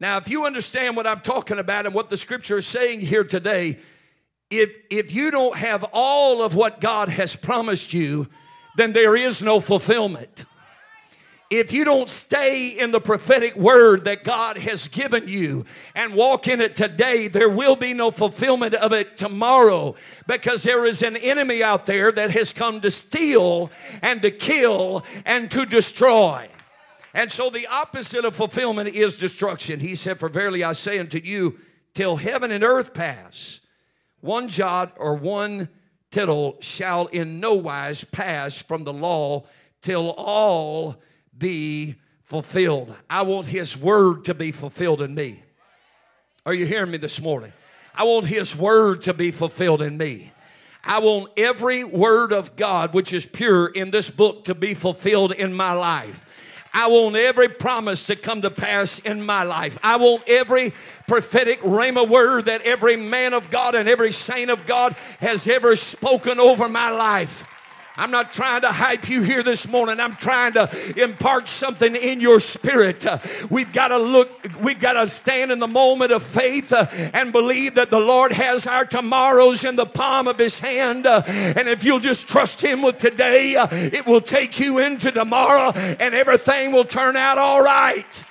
Now, 0.00 0.16
if 0.18 0.28
you 0.28 0.46
understand 0.46 0.96
what 0.96 1.06
I'm 1.06 1.20
talking 1.20 1.58
about 1.58 1.86
and 1.86 1.94
what 1.94 2.08
the 2.08 2.16
scripture 2.16 2.58
is 2.58 2.66
saying 2.66 3.00
here 3.00 3.24
today, 3.24 3.78
if, 4.50 4.70
if 4.90 5.12
you 5.12 5.30
don't 5.30 5.56
have 5.56 5.84
all 5.92 6.42
of 6.42 6.54
what 6.54 6.80
God 6.80 7.08
has 7.08 7.34
promised 7.34 7.92
you, 7.92 8.28
then 8.76 8.92
there 8.92 9.16
is 9.16 9.42
no 9.42 9.60
fulfillment. 9.60 10.44
If 11.50 11.72
you 11.72 11.84
don't 11.84 12.10
stay 12.10 12.78
in 12.78 12.90
the 12.90 13.00
prophetic 13.00 13.56
word 13.56 14.04
that 14.04 14.22
God 14.22 14.58
has 14.58 14.86
given 14.86 15.26
you 15.26 15.64
and 15.94 16.14
walk 16.14 16.46
in 16.46 16.60
it 16.60 16.76
today, 16.76 17.26
there 17.26 17.48
will 17.48 17.74
be 17.74 17.94
no 17.94 18.10
fulfillment 18.10 18.74
of 18.74 18.92
it 18.92 19.16
tomorrow 19.16 19.94
because 20.26 20.62
there 20.62 20.84
is 20.84 21.02
an 21.02 21.16
enemy 21.16 21.62
out 21.62 21.86
there 21.86 22.12
that 22.12 22.30
has 22.32 22.52
come 22.52 22.82
to 22.82 22.90
steal 22.90 23.70
and 24.02 24.20
to 24.22 24.30
kill 24.30 25.04
and 25.24 25.50
to 25.50 25.64
destroy. 25.64 26.48
And 27.14 27.32
so 27.32 27.50
the 27.50 27.66
opposite 27.66 28.24
of 28.24 28.36
fulfillment 28.36 28.94
is 28.94 29.18
destruction. 29.18 29.80
He 29.80 29.94
said, 29.94 30.18
For 30.18 30.28
verily 30.28 30.62
I 30.62 30.72
say 30.72 30.98
unto 30.98 31.18
you, 31.18 31.58
till 31.94 32.16
heaven 32.16 32.50
and 32.50 32.62
earth 32.62 32.94
pass, 32.94 33.60
one 34.20 34.48
jot 34.48 34.94
or 34.98 35.14
one 35.14 35.68
tittle 36.10 36.58
shall 36.60 37.06
in 37.06 37.40
no 37.40 37.54
wise 37.54 38.04
pass 38.04 38.60
from 38.60 38.84
the 38.84 38.92
law 38.92 39.44
till 39.80 40.10
all 40.10 40.96
be 41.36 41.96
fulfilled. 42.22 42.94
I 43.08 43.22
want 43.22 43.46
his 43.46 43.76
word 43.76 44.26
to 44.26 44.34
be 44.34 44.52
fulfilled 44.52 45.02
in 45.02 45.14
me. 45.14 45.42
Are 46.44 46.54
you 46.54 46.66
hearing 46.66 46.90
me 46.90 46.98
this 46.98 47.20
morning? 47.20 47.52
I 47.94 48.04
want 48.04 48.26
his 48.26 48.54
word 48.54 49.02
to 49.02 49.14
be 49.14 49.30
fulfilled 49.30 49.82
in 49.82 49.96
me. 49.96 50.32
I 50.84 51.00
want 51.00 51.32
every 51.36 51.84
word 51.84 52.32
of 52.32 52.56
God 52.56 52.94
which 52.94 53.12
is 53.12 53.26
pure 53.26 53.66
in 53.66 53.90
this 53.90 54.08
book 54.08 54.44
to 54.44 54.54
be 54.54 54.74
fulfilled 54.74 55.32
in 55.32 55.52
my 55.52 55.72
life. 55.72 56.24
I 56.72 56.86
want 56.88 57.16
every 57.16 57.48
promise 57.48 58.06
to 58.06 58.16
come 58.16 58.42
to 58.42 58.50
pass 58.50 58.98
in 59.00 59.24
my 59.24 59.42
life. 59.42 59.78
I 59.82 59.96
want 59.96 60.22
every 60.26 60.72
prophetic 61.06 61.60
rhema 61.62 62.08
word 62.08 62.46
that 62.46 62.62
every 62.62 62.96
man 62.96 63.34
of 63.34 63.50
God 63.50 63.74
and 63.74 63.88
every 63.88 64.12
saint 64.12 64.50
of 64.50 64.66
God 64.66 64.94
has 65.20 65.46
ever 65.46 65.76
spoken 65.76 66.38
over 66.38 66.68
my 66.68 66.90
life. 66.90 67.44
I'm 67.98 68.12
not 68.12 68.30
trying 68.30 68.60
to 68.60 68.68
hype 68.68 69.08
you 69.08 69.22
here 69.22 69.42
this 69.42 69.66
morning. 69.66 69.98
I'm 69.98 70.14
trying 70.14 70.52
to 70.52 71.02
impart 71.02 71.48
something 71.48 71.96
in 71.96 72.20
your 72.20 72.38
spirit. 72.38 73.04
Uh, 73.04 73.18
we've 73.50 73.72
got 73.72 73.88
to 73.88 73.98
look, 73.98 74.30
we've 74.62 74.78
got 74.78 74.92
to 74.92 75.08
stand 75.08 75.50
in 75.50 75.58
the 75.58 75.66
moment 75.66 76.12
of 76.12 76.22
faith 76.22 76.72
uh, 76.72 76.86
and 77.12 77.32
believe 77.32 77.74
that 77.74 77.90
the 77.90 77.98
Lord 77.98 78.30
has 78.30 78.68
our 78.68 78.84
tomorrows 78.84 79.64
in 79.64 79.74
the 79.74 79.84
palm 79.84 80.28
of 80.28 80.38
his 80.38 80.60
hand. 80.60 81.08
Uh, 81.08 81.22
and 81.26 81.68
if 81.68 81.82
you'll 81.82 81.98
just 81.98 82.28
trust 82.28 82.62
him 82.62 82.82
with 82.82 82.98
today, 82.98 83.54
it 83.58 84.06
will 84.06 84.20
take 84.20 84.60
you 84.60 84.78
into 84.78 85.10
tomorrow 85.10 85.72
and 85.72 86.14
everything 86.14 86.70
will 86.70 86.84
turn 86.84 87.16
out 87.16 87.36
all 87.36 87.64
right. 87.64 88.22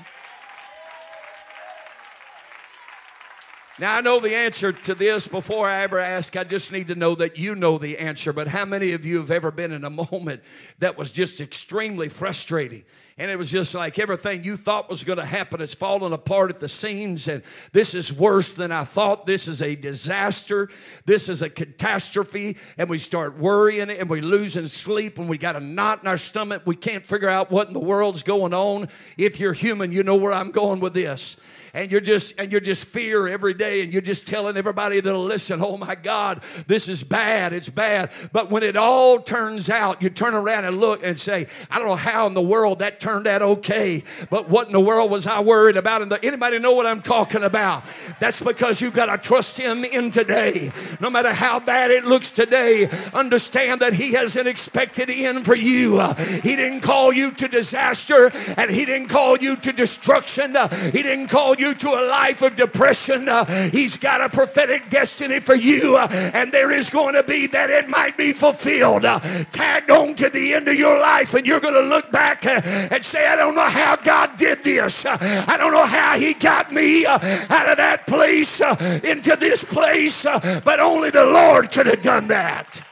Now, 3.80 3.96
I 3.96 4.02
know 4.02 4.20
the 4.20 4.34
answer 4.34 4.72
to 4.72 4.96
this 4.96 5.28
before 5.28 5.68
I 5.68 5.84
ever 5.84 6.00
ask. 6.00 6.36
I 6.36 6.44
just 6.44 6.72
need 6.72 6.88
to 6.88 6.96
know 6.96 7.13
that 7.13 7.38
you 7.38 7.54
know 7.54 7.78
the 7.78 8.00
answer. 8.00 8.34
But 8.34 8.48
how 8.48 8.66
many 8.66 8.94
of 8.94 9.06
you 9.06 9.18
have 9.18 9.30
ever 9.30 9.52
been 9.52 9.72
in 9.72 9.84
a 9.84 9.90
moment 10.12 10.42
that 10.80 10.98
was 10.98 11.12
just 11.12 11.40
extremely 11.42 12.10
frustrating? 12.10 12.86
And 13.20 13.30
it 13.30 13.36
was 13.36 13.52
just 13.52 13.76
like 13.76 14.00
everything 14.00 14.44
you 14.44 14.58
thought 14.58 14.90
was 14.90 15.04
going 15.04 15.20
to 15.20 15.26
happen 15.26 15.62
is 15.62 15.76
falling 15.76 16.13
apart 16.13 16.50
at 16.50 16.60
the 16.60 16.68
seams. 16.68 17.28
And 17.28 17.44
this 17.72 17.94
is 17.94 18.12
worse 18.12 18.54
than 18.54 18.72
I 18.72 18.84
thought. 18.84 19.28
This 19.28 19.48
is 19.48 19.62
a 19.62 19.76
disaster. 19.76 20.70
This 21.06 21.30
is 21.30 21.44
a 21.44 21.50
catastrophe. 21.50 22.58
And 22.80 22.90
we 22.90 22.98
start 22.98 23.38
worrying 23.38 23.92
and 23.92 24.10
we 24.10 24.22
losing 24.22 24.68
sleep 24.68 25.20
and 25.20 25.30
we 25.30 25.38
got 25.38 25.56
a 25.56 25.60
knot 25.60 26.02
in 26.02 26.08
our 26.08 26.18
stomach. 26.18 26.63
We 26.66 26.76
can't 26.76 27.06
figure 27.06 27.30
out 27.30 27.52
what 27.52 27.68
in 27.68 27.74
the 27.74 27.80
world's 27.80 28.24
going 28.24 28.56
on. 28.56 28.90
If 29.18 29.40
you're 29.40 29.54
human, 29.54 29.92
you 29.92 30.02
know 30.02 30.16
where 30.16 30.34
I'm 30.34 30.50
going 30.50 30.80
with 30.80 30.94
this 30.94 31.38
and 31.74 31.92
you're 31.92 32.02
just 32.02 32.40
and 32.40 32.52
you're 32.52 32.62
just 32.62 32.86
fear 32.86 33.28
every 33.28 33.54
day 33.54 33.82
and 33.82 33.94
you're 33.94 34.02
just 34.02 34.28
telling 34.28 34.58
everybody 34.58 35.00
that'll 35.00 35.24
listen, 35.24 35.62
oh 35.62 35.78
my 35.78 35.96
God, 35.96 36.44
this 36.68 36.88
is 36.88 37.04
bad, 37.04 37.54
it's 37.54 37.70
bad. 37.70 38.12
But 38.32 38.50
when 38.50 38.64
it 38.64 38.76
all 38.76 39.20
turns 39.20 39.70
out, 39.70 40.02
you 40.02 40.10
turn 40.10 40.34
around 40.34 40.66
and 40.66 40.80
look 40.80 41.04
and 41.04 41.20
say, 41.20 41.48
I 41.70 41.80
don't 41.80 41.88
know 41.88 41.96
how 41.96 42.28
in 42.28 42.34
the 42.34 42.42
world 42.42 42.80
that 42.80 43.00
turned 43.00 43.28
out 43.28 43.42
okay, 43.42 44.04
but 44.30 44.50
what 44.50 44.68
in 44.68 44.74
the 44.74 44.80
world 44.80 45.12
was 45.12 45.28
I 45.28 45.40
worried 45.40 45.78
about? 45.78 46.02
And 46.02 46.18
anybody 46.24 46.60
know 46.60 46.74
what 46.74 46.86
I'm 46.86 47.02
talking 47.02 47.44
about? 47.44 47.84
That's 48.20 48.42
because 48.42 48.82
you've 48.82 48.94
got 48.94 49.08
to 49.08 49.18
trust 49.18 49.58
Him 49.58 49.84
in 49.84 50.12
today. 50.12 50.72
No 51.00 51.10
matter 51.10 51.34
how 51.34 51.60
bad 51.60 51.92
it 51.92 52.06
looks 52.06 52.32
today, 52.32 52.90
understand 53.14 53.82
that 53.82 53.94
He 53.94 54.14
has 54.14 54.36
an 54.36 54.48
expected 54.48 55.10
end 55.10 55.46
for 55.46 55.56
you. 55.56 56.02
He 56.44 56.56
didn't 56.56 56.82
call 56.82 57.14
you 57.14 57.32
to 57.32 57.48
disaster 57.48 58.32
and 58.58 58.72
He 58.72 58.86
didn't 58.86 59.08
call 59.08 59.38
you 59.38 59.56
to 59.58 59.74
destruction. 59.74 60.56
He 60.92 61.04
didn't 61.04 61.28
call 61.28 61.57
you 61.60 61.74
to 61.76 61.89
a 61.89 62.04
life 62.08 62.41
of 62.41 62.56
depression. 62.56 63.30
Uh, 63.30 63.46
he's 63.70 63.98
got 63.98 64.22
a 64.22 64.30
prophetic 64.30 64.89
destiny 64.89 65.39
for 65.39 65.56
you, 65.56 65.98
uh, 65.98 66.08
and 66.12 66.52
there 66.52 66.72
is 66.72 66.89
going 66.89 67.15
to 67.15 67.24
be 67.24 67.48
that 67.48 67.70
it 67.70 67.88
might 67.89 68.17
be 68.17 68.34
fulfilled. 68.34 69.06
Uh, 69.06 69.20
tagged 69.52 69.91
on 69.91 70.15
to 70.15 70.30
the 70.30 70.54
end 70.54 70.67
of 70.67 70.76
your 70.76 71.00
life, 71.00 71.34
and 71.34 71.46
you're 71.46 71.60
going 71.60 71.74
to 71.74 71.82
look 71.82 72.12
back 72.12 72.46
and 72.46 73.04
say, 73.04 73.28
I 73.28 73.36
don't 73.36 73.56
know 73.56 73.70
how 73.70 73.96
God 73.96 74.36
did 74.38 74.63
this. 74.63 75.06
I 75.06 75.58
don't 75.58 75.72
know 75.72 75.86
how 75.86 76.17
He 76.17 76.34
got 76.34 76.72
me 76.74 77.06
out 77.06 77.22
of 77.67 77.78
that 77.78 78.06
place 78.08 78.62
into 78.62 79.36
this 79.36 79.63
place, 79.63 80.24
but 80.24 80.80
only 80.80 81.10
the 81.10 81.26
Lord 81.26 81.72
could 81.72 81.88
have 81.88 82.02
done 82.02 82.28
that. 82.28 82.87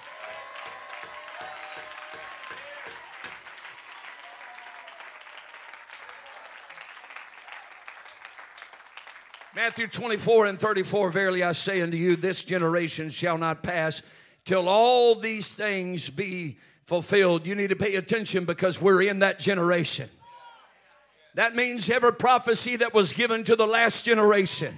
Matthew 9.55 9.87
24 9.87 10.47
and 10.47 10.59
34 10.59 11.11
Verily 11.11 11.41
I 11.41 11.53
say 11.53 11.79
unto 11.79 11.95
you, 11.95 12.17
this 12.17 12.43
generation 12.43 13.09
shall 13.09 13.37
not 13.37 13.63
pass 13.63 14.01
till 14.43 14.67
all 14.67 15.15
these 15.15 15.55
things 15.55 16.09
be 16.09 16.57
fulfilled. 16.83 17.47
You 17.47 17.55
need 17.55 17.69
to 17.69 17.77
pay 17.77 17.95
attention 17.95 18.43
because 18.43 18.81
we're 18.81 19.03
in 19.03 19.19
that 19.19 19.39
generation. 19.39 20.09
That 21.35 21.55
means 21.55 21.89
every 21.89 22.11
prophecy 22.11 22.75
that 22.75 22.93
was 22.93 23.13
given 23.13 23.45
to 23.45 23.55
the 23.55 23.65
last 23.65 24.03
generation 24.03 24.77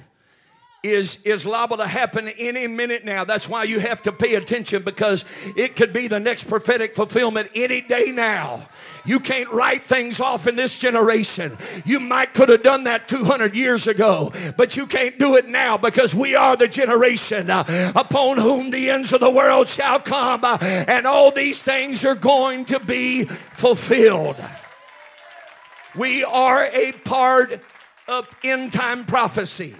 is, 0.84 1.22
is 1.24 1.46
liable 1.46 1.78
to 1.78 1.88
happen 1.88 2.28
any 2.38 2.68
minute 2.68 3.04
now. 3.04 3.24
That's 3.24 3.50
why 3.50 3.63
you 3.63 3.80
have 3.80 4.02
to 4.04 4.12
pay 4.12 4.36
attention 4.36 4.84
because 4.84 5.26
it 5.56 5.76
could 5.76 5.92
be 5.92 6.08
the 6.08 6.20
next 6.20 6.46
prophetic 6.46 6.96
fulfillment 6.96 7.50
any 7.56 7.82
day 7.82 8.12
now. 8.12 8.68
You 9.06 9.20
can't 9.20 9.50
write 9.50 9.84
things 9.84 10.20
off 10.20 10.48
in 10.48 10.56
this 10.56 10.78
generation. 10.78 11.58
You 11.86 12.00
might 12.00 12.34
could 12.34 12.50
have 12.50 12.62
done 12.62 12.84
that 12.84 13.08
200 13.08 13.56
years 13.56 13.88
ago, 13.88 14.32
but 14.58 14.76
you 14.76 14.86
can't 14.86 15.18
do 15.18 15.36
it 15.38 15.48
now 15.48 15.78
because 15.78 16.13
we 16.13 16.36
are 16.36 16.56
the 16.56 16.68
generation 16.68 17.50
uh, 17.50 17.94
upon 17.96 18.38
whom 18.38 18.70
the 18.70 18.90
ends 18.90 19.13
of 19.13 19.22
the 19.22 19.32
world 19.32 19.68
shall 19.68 20.00
come, 20.00 20.44
uh, 20.44 20.58
and 20.62 21.08
all 21.08 21.32
these 21.32 21.63
things 21.63 22.04
are 22.06 22.16
going 22.16 22.66
to 22.66 22.80
be 22.80 23.24
fulfilled. 23.24 24.36
We 25.96 26.24
are 26.24 26.66
a 26.66 26.92
part 26.92 27.62
of 28.08 28.28
end 28.44 28.74
time 28.74 29.06
prophecy. 29.06 29.76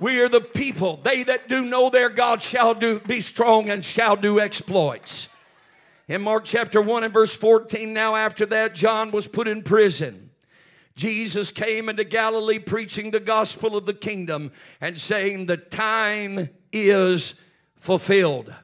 We 0.00 0.20
are 0.20 0.28
the 0.28 0.40
people. 0.40 1.00
They 1.02 1.24
that 1.24 1.48
do 1.48 1.64
know 1.64 1.90
their 1.90 2.08
God 2.08 2.42
shall 2.42 2.74
do 2.74 3.00
be 3.00 3.20
strong 3.20 3.68
and 3.68 3.84
shall 3.84 4.16
do 4.16 4.38
exploits. 4.38 5.28
In 6.06 6.22
Mark 6.22 6.44
chapter 6.44 6.80
1 6.80 7.04
and 7.04 7.12
verse 7.12 7.36
14, 7.36 7.92
now 7.92 8.16
after 8.16 8.46
that, 8.46 8.74
John 8.74 9.10
was 9.10 9.26
put 9.26 9.48
in 9.48 9.62
prison. 9.62 10.30
Jesus 10.94 11.50
came 11.50 11.88
into 11.88 12.04
Galilee 12.04 12.58
preaching 12.58 13.10
the 13.10 13.20
gospel 13.20 13.76
of 13.76 13.86
the 13.86 13.94
kingdom 13.94 14.50
and 14.80 14.98
saying, 14.98 15.46
The 15.46 15.56
time 15.56 16.48
is 16.72 17.34
fulfilled. 17.76 18.54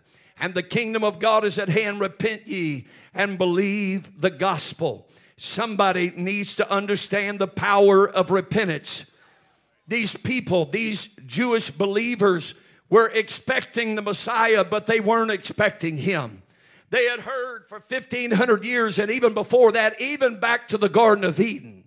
And 0.41 0.55
the 0.55 0.63
kingdom 0.63 1.05
of 1.05 1.19
God 1.19 1.45
is 1.45 1.59
at 1.59 1.69
hand. 1.69 2.01
Repent 2.01 2.49
ye 2.49 2.87
and 3.13 3.39
believe 3.39 4.21
the 4.21 4.31
gospel. 4.31 5.07
Somebody 5.37 6.13
needs 6.17 6.57
to 6.57 6.71
understand 6.71 7.39
the 7.39 7.49
power 7.49 8.09
of 8.09 8.31
repentance 8.31 9.07
these 9.87 10.17
people, 10.17 10.65
these 10.65 11.09
Jewish 11.27 11.71
believers, 11.71 12.55
were 12.91 13.09
expecting 13.09 13.95
the 13.95 14.03
Messiah, 14.03 14.65
but 14.65 14.87
they 14.87 15.01
weren't 15.01 15.31
expecting 15.31 15.97
him. 15.97 16.43
They 16.91 17.07
had 17.07 17.21
heard 17.21 17.67
for 17.67 17.79
1500 17.79 18.65
years, 18.65 18.99
and 18.99 19.11
even 19.11 19.35
before 19.35 19.73
that, 19.73 20.01
even 20.01 20.39
back 20.39 20.69
to 20.69 20.79
the 20.79 20.89
Garden 20.89 21.25
of 21.25 21.41
Eden, 21.41 21.85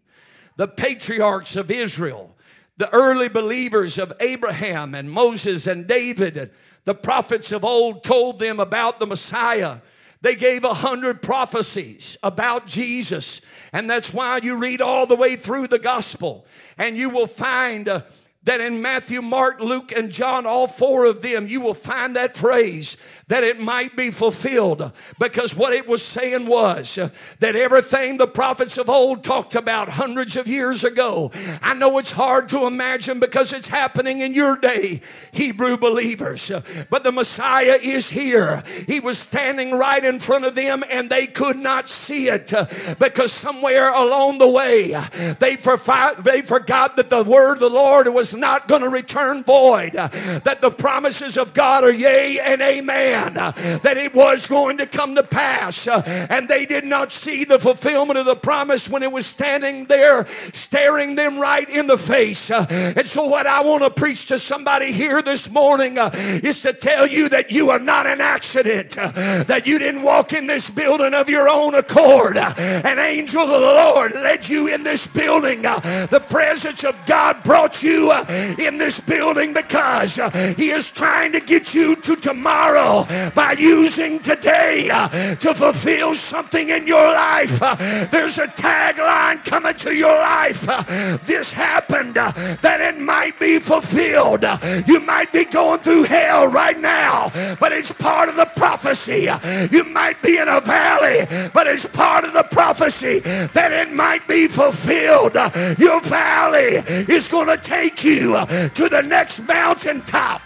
the 0.57 0.67
patriarchs 0.67 1.55
of 1.55 1.71
Israel, 1.71 2.35
the 2.77 2.93
early 2.93 3.29
believers 3.29 3.97
of 3.97 4.13
Abraham 4.19 4.93
and 4.93 5.09
Moses 5.09 5.65
and 5.65 5.87
David, 5.87 6.51
the 6.85 6.95
prophets 6.95 7.51
of 7.51 7.63
old 7.63 8.03
told 8.03 8.39
them 8.39 8.59
about 8.59 8.99
the 8.99 9.07
Messiah. 9.07 9.77
They 10.21 10.35
gave 10.35 10.63
a 10.63 10.73
hundred 10.73 11.21
prophecies 11.21 12.17
about 12.23 12.67
Jesus. 12.67 13.41
And 13.71 13.89
that's 13.89 14.13
why 14.13 14.39
you 14.41 14.55
read 14.55 14.81
all 14.81 15.05
the 15.05 15.15
way 15.15 15.35
through 15.35 15.67
the 15.67 15.79
gospel 15.79 16.45
and 16.77 16.97
you 16.97 17.09
will 17.09 17.27
find 17.27 17.87
uh, 17.87 18.01
that 18.43 18.61
in 18.61 18.81
Matthew, 18.81 19.21
Mark, 19.21 19.59
Luke, 19.59 19.91
and 19.91 20.11
John, 20.11 20.45
all 20.45 20.67
four 20.67 21.05
of 21.05 21.21
them, 21.21 21.47
you 21.47 21.59
will 21.59 21.73
find 21.73 22.15
that 22.15 22.37
phrase 22.37 22.95
that 23.27 23.43
it 23.43 23.59
might 23.59 23.95
be 23.95 24.09
fulfilled. 24.09 24.91
Because 25.19 25.55
what 25.55 25.73
it 25.73 25.87
was 25.87 26.01
saying 26.01 26.45
was 26.45 26.97
that 27.39 27.55
everything 27.55 28.17
the 28.17 28.27
prophets 28.27 28.77
of 28.77 28.89
old 28.89 29.23
talked 29.23 29.55
about 29.55 29.89
hundreds 29.89 30.37
of 30.37 30.47
years 30.47 30.83
ago, 30.83 31.31
I 31.61 31.73
know 31.73 31.97
it's 31.97 32.11
hard 32.11 32.49
to 32.49 32.65
imagine 32.65 33.19
because 33.19 33.51
it's 33.51 33.67
happening 33.67 34.21
in 34.21 34.33
your 34.33 34.55
day, 34.55 35.01
Hebrew 35.33 35.77
believers. 35.77 36.51
But 36.89 37.03
the 37.03 37.11
Messiah 37.11 37.77
is 37.81 38.09
here. 38.09 38.63
He 38.87 38.99
was 38.99 39.17
standing 39.17 39.71
right 39.71 40.03
in 40.03 40.19
front 40.19 40.45
of 40.45 40.55
them 40.55 40.83
and 40.89 41.09
they 41.09 41.27
could 41.27 41.57
not 41.57 41.89
see 41.89 42.29
it 42.29 42.53
because 42.97 43.33
somewhere 43.33 43.93
along 43.93 44.37
the 44.37 44.47
way 44.47 44.95
they, 45.39 45.55
they 45.55 46.41
forgot 46.41 46.95
that 46.95 47.09
the 47.09 47.23
word 47.23 47.53
of 47.53 47.59
the 47.59 47.69
Lord 47.69 48.07
was 48.07 48.33
not 48.33 48.67
going 48.67 48.83
to 48.83 48.89
return 48.89 49.43
void, 49.43 49.93
that 49.93 50.59
the 50.61 50.71
promises 50.71 51.37
of 51.37 51.53
God 51.53 51.83
are 51.83 51.91
yea 51.91 52.39
and 52.39 52.61
amen 52.61 53.16
Uh, 53.17 53.51
that 53.79 53.97
it 53.97 54.13
was 54.13 54.47
going 54.47 54.77
to 54.77 54.85
come 54.85 55.15
to 55.15 55.23
pass. 55.23 55.87
Uh, 55.87 56.01
and 56.29 56.47
they 56.47 56.65
did 56.65 56.85
not 56.85 57.11
see 57.11 57.43
the 57.43 57.57
fulfillment 57.57 58.19
of 58.19 58.25
the 58.25 58.35
promise 58.35 58.87
when 58.87 59.01
it 59.01 59.11
was 59.11 59.25
standing 59.25 59.85
there 59.85 60.27
staring 60.53 61.15
them 61.15 61.39
right 61.39 61.67
in 61.69 61.87
the 61.87 61.97
face. 61.97 62.51
Uh. 62.51 62.65
And 62.69 63.07
so, 63.07 63.25
what 63.25 63.47
I 63.47 63.61
want 63.61 63.83
to 63.83 63.89
preach 63.89 64.27
to 64.27 64.37
somebody 64.37 64.91
here 64.91 65.21
this 65.21 65.49
morning 65.49 65.97
is 65.97 66.61
to 66.61 66.73
tell 66.73 67.07
you 67.07 67.27
that 67.29 67.51
you 67.51 67.71
are 67.71 67.79
not 67.79 68.05
an 68.05 68.21
accident, 68.21 68.91
that 68.91 69.65
you 69.65 69.79
didn't 69.79 70.03
walk 70.03 70.33
in 70.33 70.45
this 70.45 70.69
building 70.69 71.13
of 71.13 71.27
your 71.27 71.49
own 71.49 71.73
accord. 71.73 72.37
An 72.37 72.99
angel 72.99 73.41
of 73.41 73.49
the 73.49 73.57
Lord 73.57 74.13
led 74.13 74.47
you 74.47 74.67
in 74.67 74.83
this 74.83 75.07
building. 75.07 75.63
The 75.63 76.23
presence 76.29 76.83
of 76.83 76.95
God 77.05 77.43
brought 77.43 77.81
you 77.81 78.13
in 78.13 78.77
this 78.77 78.99
building 78.99 79.53
because 79.53 80.15
He 80.55 80.69
is 80.69 80.91
trying 80.91 81.31
to 81.31 81.39
get 81.39 81.73
you 81.73 81.95
to 81.95 82.15
tomorrow 82.15 83.06
by 83.33 83.55
using 83.57 84.19
today 84.19 84.89
uh, 84.89 85.07
to 85.35 85.53
fulfill 85.53 86.15
something 86.15 86.69
in 86.69 86.87
your 86.87 87.07
life. 87.13 87.61
Uh, 87.61 87.75
there's 88.11 88.37
a 88.37 88.47
tagline 88.47 89.43
coming 89.45 89.75
to 89.75 89.93
your 89.93 90.15
life. 90.15 90.67
Uh, 90.67 91.17
this 91.23 91.51
happened 91.51 92.15
that 92.15 92.81
it 92.81 92.99
might 92.99 93.39
be 93.39 93.59
fulfilled. 93.59 94.45
You 94.87 94.99
might 94.99 95.31
be 95.31 95.45
going 95.45 95.79
through 95.79 96.03
hell 96.03 96.47
right 96.47 96.79
now, 96.79 97.31
but 97.59 97.71
it's 97.71 97.91
part 97.91 98.29
of 98.29 98.35
the 98.35 98.45
prophecy. 98.55 99.29
You 99.71 99.83
might 99.85 100.21
be 100.21 100.37
in 100.37 100.47
a 100.47 100.61
valley, 100.61 101.49
but 101.53 101.67
it's 101.67 101.85
part 101.85 102.23
of 102.23 102.33
the 102.33 102.43
prophecy 102.43 103.19
that 103.19 103.71
it 103.71 103.93
might 103.93 104.27
be 104.27 104.47
fulfilled. 104.47 105.35
Your 105.77 106.01
valley 106.01 106.83
is 107.07 107.27
going 107.27 107.47
to 107.47 107.57
take 107.57 108.03
you 108.03 108.33
to 108.35 108.89
the 108.89 109.01
next 109.01 109.39
mountaintop. 109.41 110.41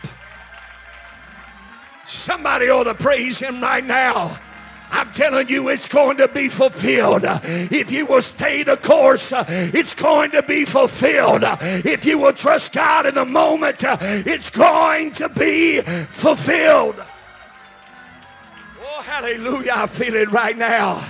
Somebody 2.11 2.69
ought 2.69 2.83
to 2.83 2.93
praise 2.93 3.39
him 3.39 3.61
right 3.61 3.85
now. 3.85 4.37
I'm 4.91 5.13
telling 5.13 5.47
you, 5.47 5.69
it's 5.69 5.87
going 5.87 6.17
to 6.17 6.27
be 6.27 6.49
fulfilled. 6.49 7.23
If 7.23 7.89
you 7.89 8.05
will 8.05 8.21
stay 8.21 8.63
the 8.63 8.75
course, 8.75 9.31
it's 9.33 9.95
going 9.95 10.31
to 10.31 10.43
be 10.43 10.65
fulfilled. 10.65 11.43
If 11.45 12.03
you 12.03 12.19
will 12.19 12.33
trust 12.33 12.73
God 12.73 13.05
in 13.05 13.15
the 13.15 13.23
moment, 13.23 13.77
it's 13.81 14.49
going 14.49 15.13
to 15.13 15.29
be 15.29 15.79
fulfilled. 15.79 17.01
Oh, 18.83 19.01
hallelujah. 19.03 19.71
I 19.73 19.87
feel 19.87 20.13
it 20.13 20.29
right 20.31 20.57
now. 20.57 21.09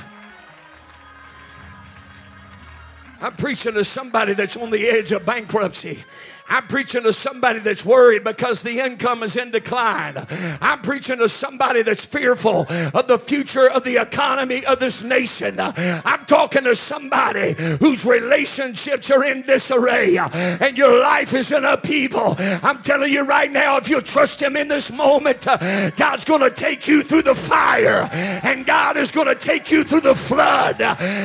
I'm 3.22 3.36
preaching 3.38 3.74
to 3.74 3.84
somebody 3.84 4.34
that's 4.34 4.56
on 4.56 4.70
the 4.70 4.88
edge 4.88 5.12
of 5.12 5.26
bankruptcy. 5.26 6.04
I'm 6.52 6.68
preaching 6.68 7.04
to 7.04 7.14
somebody 7.14 7.60
that's 7.60 7.86
worried 7.86 8.26
because 8.26 8.62
the 8.62 8.80
income 8.80 9.24
is 9.24 9.38
in 9.38 9.52
decline. 9.52 10.18
I'm 10.62 10.82
preaching 10.82 11.18
to 11.20 11.30
somebody 11.30 11.82
that's 11.82 12.04
fearful 12.04 12.68
of 12.94 13.08
the 13.08 13.18
future 13.18 13.70
of 13.70 13.86
the 13.86 14.02
economy 14.02 14.66
of 14.66 14.80
this 14.80 15.02
nation. 15.02 15.56
I'm 15.60 16.26
talking 16.26 16.66
to 16.66 16.76
somebody 16.76 17.54
whose 17.80 18.04
relationships 18.04 19.10
are 19.10 19.24
in 19.24 19.44
disarray 19.44 20.18
and 20.18 20.78
your 20.78 21.00
life 21.00 21.34
is 21.34 21.54
in 21.54 21.64
upheaval. 21.64 22.36
I'm 22.38 22.84
telling 22.84 23.14
you 23.14 23.24
right 23.24 23.52
now, 23.52 23.78
if 23.78 23.88
you 23.88 24.02
trust 24.02 24.42
Him 24.42 24.58
in 24.58 24.68
this 24.68 24.92
moment, 24.92 25.46
God's 25.46 26.26
going 26.26 26.42
to 26.42 26.52
take 26.52 26.86
you 26.86 27.02
through 27.02 27.24
the 27.24 27.36
fire 27.36 28.10
and 28.12 28.66
God 28.66 28.98
is 28.98 29.10
going 29.10 29.28
to 29.28 29.36
take 29.36 29.72
you 29.72 29.86
through 29.86 30.02
the 30.02 30.16
flood. 30.16 30.80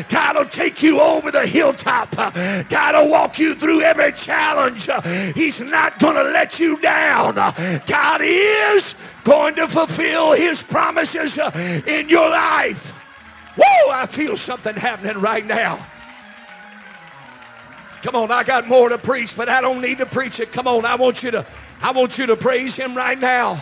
God 0.09 0.37
will 0.37 0.45
take 0.45 0.85
you 0.85 1.01
over 1.01 1.33
the 1.33 1.49
hilltop. 1.49 2.15
God 2.15 2.95
will 2.95 3.11
walk 3.11 3.41
you 3.41 3.57
through 3.57 3.81
every 3.81 4.13
challenge. 4.13 4.89
He's 5.35 5.61
not 5.61 5.99
going 5.99 6.17
to 6.17 6.23
let 6.23 6.59
you 6.59 6.81
down. 6.81 7.35
God 7.87 8.21
is 8.23 8.95
going 9.25 9.55
to 9.57 9.69
fulfill 9.69 10.33
his 10.33 10.63
promises 10.63 11.39
uh, 11.39 11.51
in 11.87 12.09
your 12.09 12.29
life. 12.29 12.93
Whoa, 13.57 13.91
I 13.93 14.07
feel 14.07 14.37
something 14.37 14.75
happening 14.75 15.21
right 15.21 15.45
now. 15.45 15.87
Come 18.03 18.15
on, 18.15 18.31
I 18.31 18.45
got 18.45 18.69
more 18.69 18.89
to 18.89 18.99
preach, 18.99 19.37
but 19.37 19.49
I 19.49 19.61
don't 19.61 19.81
need 19.81 19.99
to 19.99 20.07
preach 20.07 20.39
it. 20.39 20.53
Come 20.53 20.69
on, 20.69 20.85
I 20.85 20.95
want 20.95 21.23
you 21.23 21.31
to 21.33 21.47
I 21.83 21.91
want 21.91 22.19
you 22.19 22.27
to 22.27 22.37
praise 22.37 22.77
him 22.77 22.97
right 22.97 23.19
now. 23.19 23.61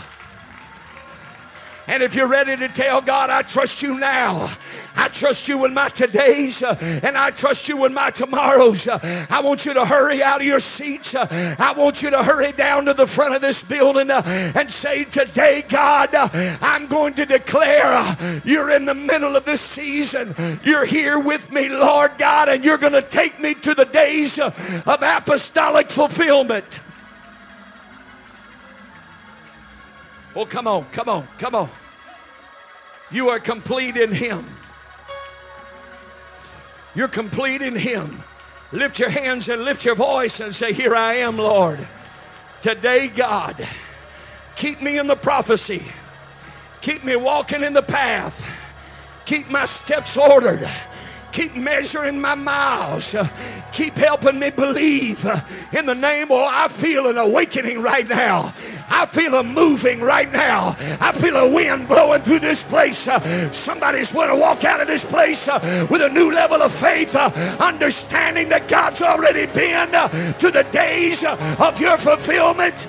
And 1.87 2.03
if 2.03 2.15
you're 2.15 2.27
ready 2.27 2.57
to 2.57 2.69
tell 2.69 3.01
God, 3.01 3.31
I 3.31 3.43
trust 3.43 3.83
you 3.83 3.99
now. 3.99 4.55
I 4.97 5.09
trust 5.09 5.49
you 5.49 5.59
with 5.59 5.73
my 5.73 5.89
todays 5.89 6.63
uh, 6.63 6.77
and 7.05 7.19
I 7.19 7.31
trust 7.31 7.69
you 7.69 7.77
with 7.77 7.93
my 7.93 8.11
tomorrows. 8.11 8.87
Uh, 8.87 9.27
I 9.29 9.41
want 9.41 9.67
you 9.67 9.75
to 9.75 9.85
hurry 9.85 10.23
out 10.23 10.41
of 10.41 10.47
your 10.47 10.61
seats. 10.61 11.15
Uh, 11.15 11.57
I 11.59 11.73
want 11.73 12.01
you 12.01 12.11
to 12.11 12.23
hurry 12.23 12.53
down 12.53 12.87
to 12.87 12.95
the 12.95 13.07
front 13.07 13.35
of 13.35 13.41
this 13.41 13.63
building 13.63 14.11
uh, 14.11 14.23
and 14.55 14.71
say, 14.71 15.05
Today, 15.05 15.65
God, 15.69 16.15
uh, 16.15 16.29
I'm 16.61 16.87
going 16.87 17.15
to 17.15 17.27
declare 17.27 17.85
uh, 17.85 18.41
you're 18.45 18.71
in 18.71 18.85
the 18.85 18.95
middle 18.95 19.37
of 19.37 19.45
this 19.45 19.61
season. 19.61 20.61
You're 20.63 20.85
here 20.85 21.19
with 21.19 21.51
me, 21.51 21.69
Lord 21.69 22.13
God, 22.17 22.49
and 22.49 22.65
you're 22.65 22.79
going 22.79 22.93
to 22.93 23.03
take 23.03 23.41
me 23.41 23.55
to 23.57 23.75
the 23.75 23.85
days 23.85 24.39
of 24.39 24.55
apostolic 24.87 25.91
fulfillment. 25.91 26.81
Oh, 30.37 30.45
come 30.45 30.67
on, 30.67 30.85
come 30.91 31.09
on, 31.09 31.29
come 31.39 31.55
on. 31.55 31.71
You 33.11 33.29
are 33.29 33.39
complete 33.39 33.97
in 33.97 34.13
Him. 34.13 34.45
You're 36.95 37.09
complete 37.09 37.63
in 37.63 37.77
Him. 37.77 38.23
Lift 38.73 38.99
your 38.99 39.11
hands 39.11 39.49
and 39.49 39.65
lift 39.65 39.85
your 39.85 39.95
voice 39.95 40.41
and 40.41 40.55
say, 40.55 40.73
Here 40.73 40.97
I 40.97 41.15
am, 41.15 41.37
Lord. 41.37 41.87
Today, 42.61 43.09
God, 43.09 43.69
keep 44.57 44.81
me 44.83 44.99
in 44.99 45.07
the 45.07 45.17
prophecy. 45.17 45.85
Keep 46.81 47.05
me 47.05 47.17
walking 47.17 47.63
in 47.63 47.73
the 47.73 47.83
path. 47.83 48.45
Keep 49.27 49.49
my 49.49 49.65
steps 49.65 50.17
ordered. 50.17 50.69
Keep 51.33 51.57
measuring 51.57 52.21
my 52.21 52.35
miles. 52.35 53.15
Keep 53.73 53.95
helping 53.95 54.39
me 54.39 54.51
believe 54.51 55.25
in 55.73 55.87
the 55.87 55.95
name. 55.95 56.29
Oh, 56.31 56.47
I 56.49 56.69
feel 56.69 57.09
an 57.09 57.19
awakening 57.19 57.83
right 57.83 58.09
now. 58.09 58.55
I 58.97 59.07
feel 59.07 59.35
a 59.35 59.43
moving 59.43 60.01
right 60.01 60.33
now. 60.33 60.77
I 61.01 61.11
feel 61.11 61.37
a 61.37 61.53
wind 61.53 61.89
blowing 61.89 62.23
through 62.23 62.39
this 62.39 62.63
place. 62.63 63.09
Uh, 63.09 63.51
somebody's 63.53 64.13
going 64.13 64.29
to 64.29 64.37
walk 64.37 64.63
out 64.63 64.81
of 64.81 64.87
this 64.87 65.05
place 65.05 65.49
uh, 65.49 65.59
with 65.91 66.01
a 66.01 66.09
new 66.09 66.33
level 66.33 66.63
of 66.63 66.73
faith, 66.73 67.17
uh, 67.17 67.29
understanding 67.59 68.49
that 68.51 68.69
God's 68.69 69.03
already 69.03 69.47
been 69.47 69.91
to 70.39 70.51
the 70.51 70.63
days 70.71 71.25
of 71.25 71.81
your 71.81 71.99
fulfillment. 71.99 72.87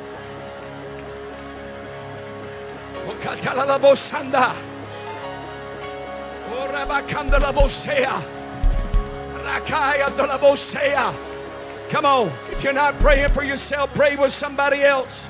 Come 11.89 12.05
on. 12.05 12.31
If 12.51 12.63
you're 12.63 12.73
not 12.73 12.99
praying 12.99 13.33
for 13.33 13.43
yourself, 13.43 13.91
pray 13.95 14.15
with 14.15 14.31
somebody 14.31 14.83
else. 14.83 15.29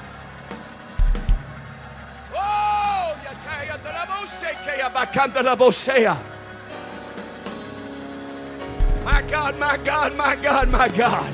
My 9.04 9.22
God, 9.22 9.60
my 9.60 9.78
God, 9.78 10.16
my 10.16 10.36
God, 10.36 10.70
my 10.70 10.90
God. 10.90 11.34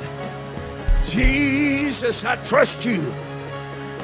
Jesus, 1.06 2.24
I 2.26 2.36
trust 2.44 2.86
you. 2.86 3.14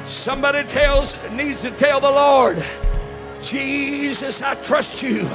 Somebody 0.06 0.66
tells 0.68 1.14
needs 1.30 1.62
to 1.62 1.70
tell 1.72 2.00
the 2.00 2.10
Lord, 2.10 2.64
Jesus, 3.42 4.42
I 4.42 4.54
trust 4.54 5.02
you. 5.02 5.28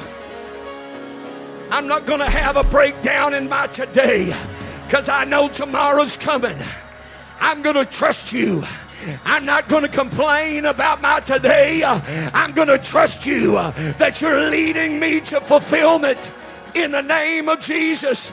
I'm 1.69 1.87
not 1.87 2.05
going 2.05 2.19
to 2.19 2.29
have 2.29 2.57
a 2.57 2.63
breakdown 2.63 3.33
in 3.33 3.47
my 3.47 3.67
today 3.67 4.35
because 4.85 5.09
I 5.09 5.25
know 5.25 5.47
tomorrow's 5.47 6.17
coming. 6.17 6.57
I'm 7.39 7.61
going 7.61 7.75
to 7.75 7.85
trust 7.85 8.33
you. 8.33 8.63
I'm 9.25 9.45
not 9.45 9.67
going 9.67 9.83
to 9.83 9.89
complain 9.89 10.65
about 10.65 11.01
my 11.01 11.19
today. 11.19 11.83
I'm 11.83 12.53
going 12.53 12.67
to 12.67 12.77
trust 12.77 13.25
you 13.25 13.57
uh, 13.57 13.71
that 13.97 14.21
you're 14.21 14.49
leading 14.49 14.99
me 14.99 15.21
to 15.21 15.41
fulfillment 15.41 16.31
in 16.73 16.91
the 16.91 17.01
name 17.01 17.49
of 17.49 17.59
Jesus. 17.59 18.31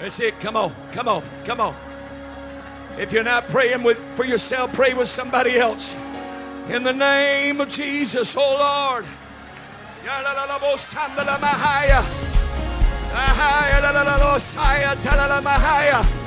That's 0.00 0.20
it. 0.20 0.38
Come 0.40 0.56
on. 0.56 0.72
Come 0.92 1.08
on. 1.08 1.22
Come 1.44 1.60
on. 1.60 1.74
If 2.98 3.12
you're 3.12 3.24
not 3.24 3.48
praying 3.48 3.82
with, 3.82 3.98
for 4.16 4.24
yourself, 4.24 4.72
pray 4.72 4.94
with 4.94 5.08
somebody 5.08 5.58
else. 5.58 5.96
In 6.68 6.82
the 6.82 6.92
name 6.92 7.60
of 7.60 7.68
Jesus, 7.68 8.34
oh 8.36 8.56
Lord. 8.58 9.04
Mahaya, 13.14 13.80
la 13.80 13.90
la 13.92 14.02
la, 14.02 14.16
la, 14.16 14.38
Shaya, 14.38 14.96
Mahaya. 15.40 16.23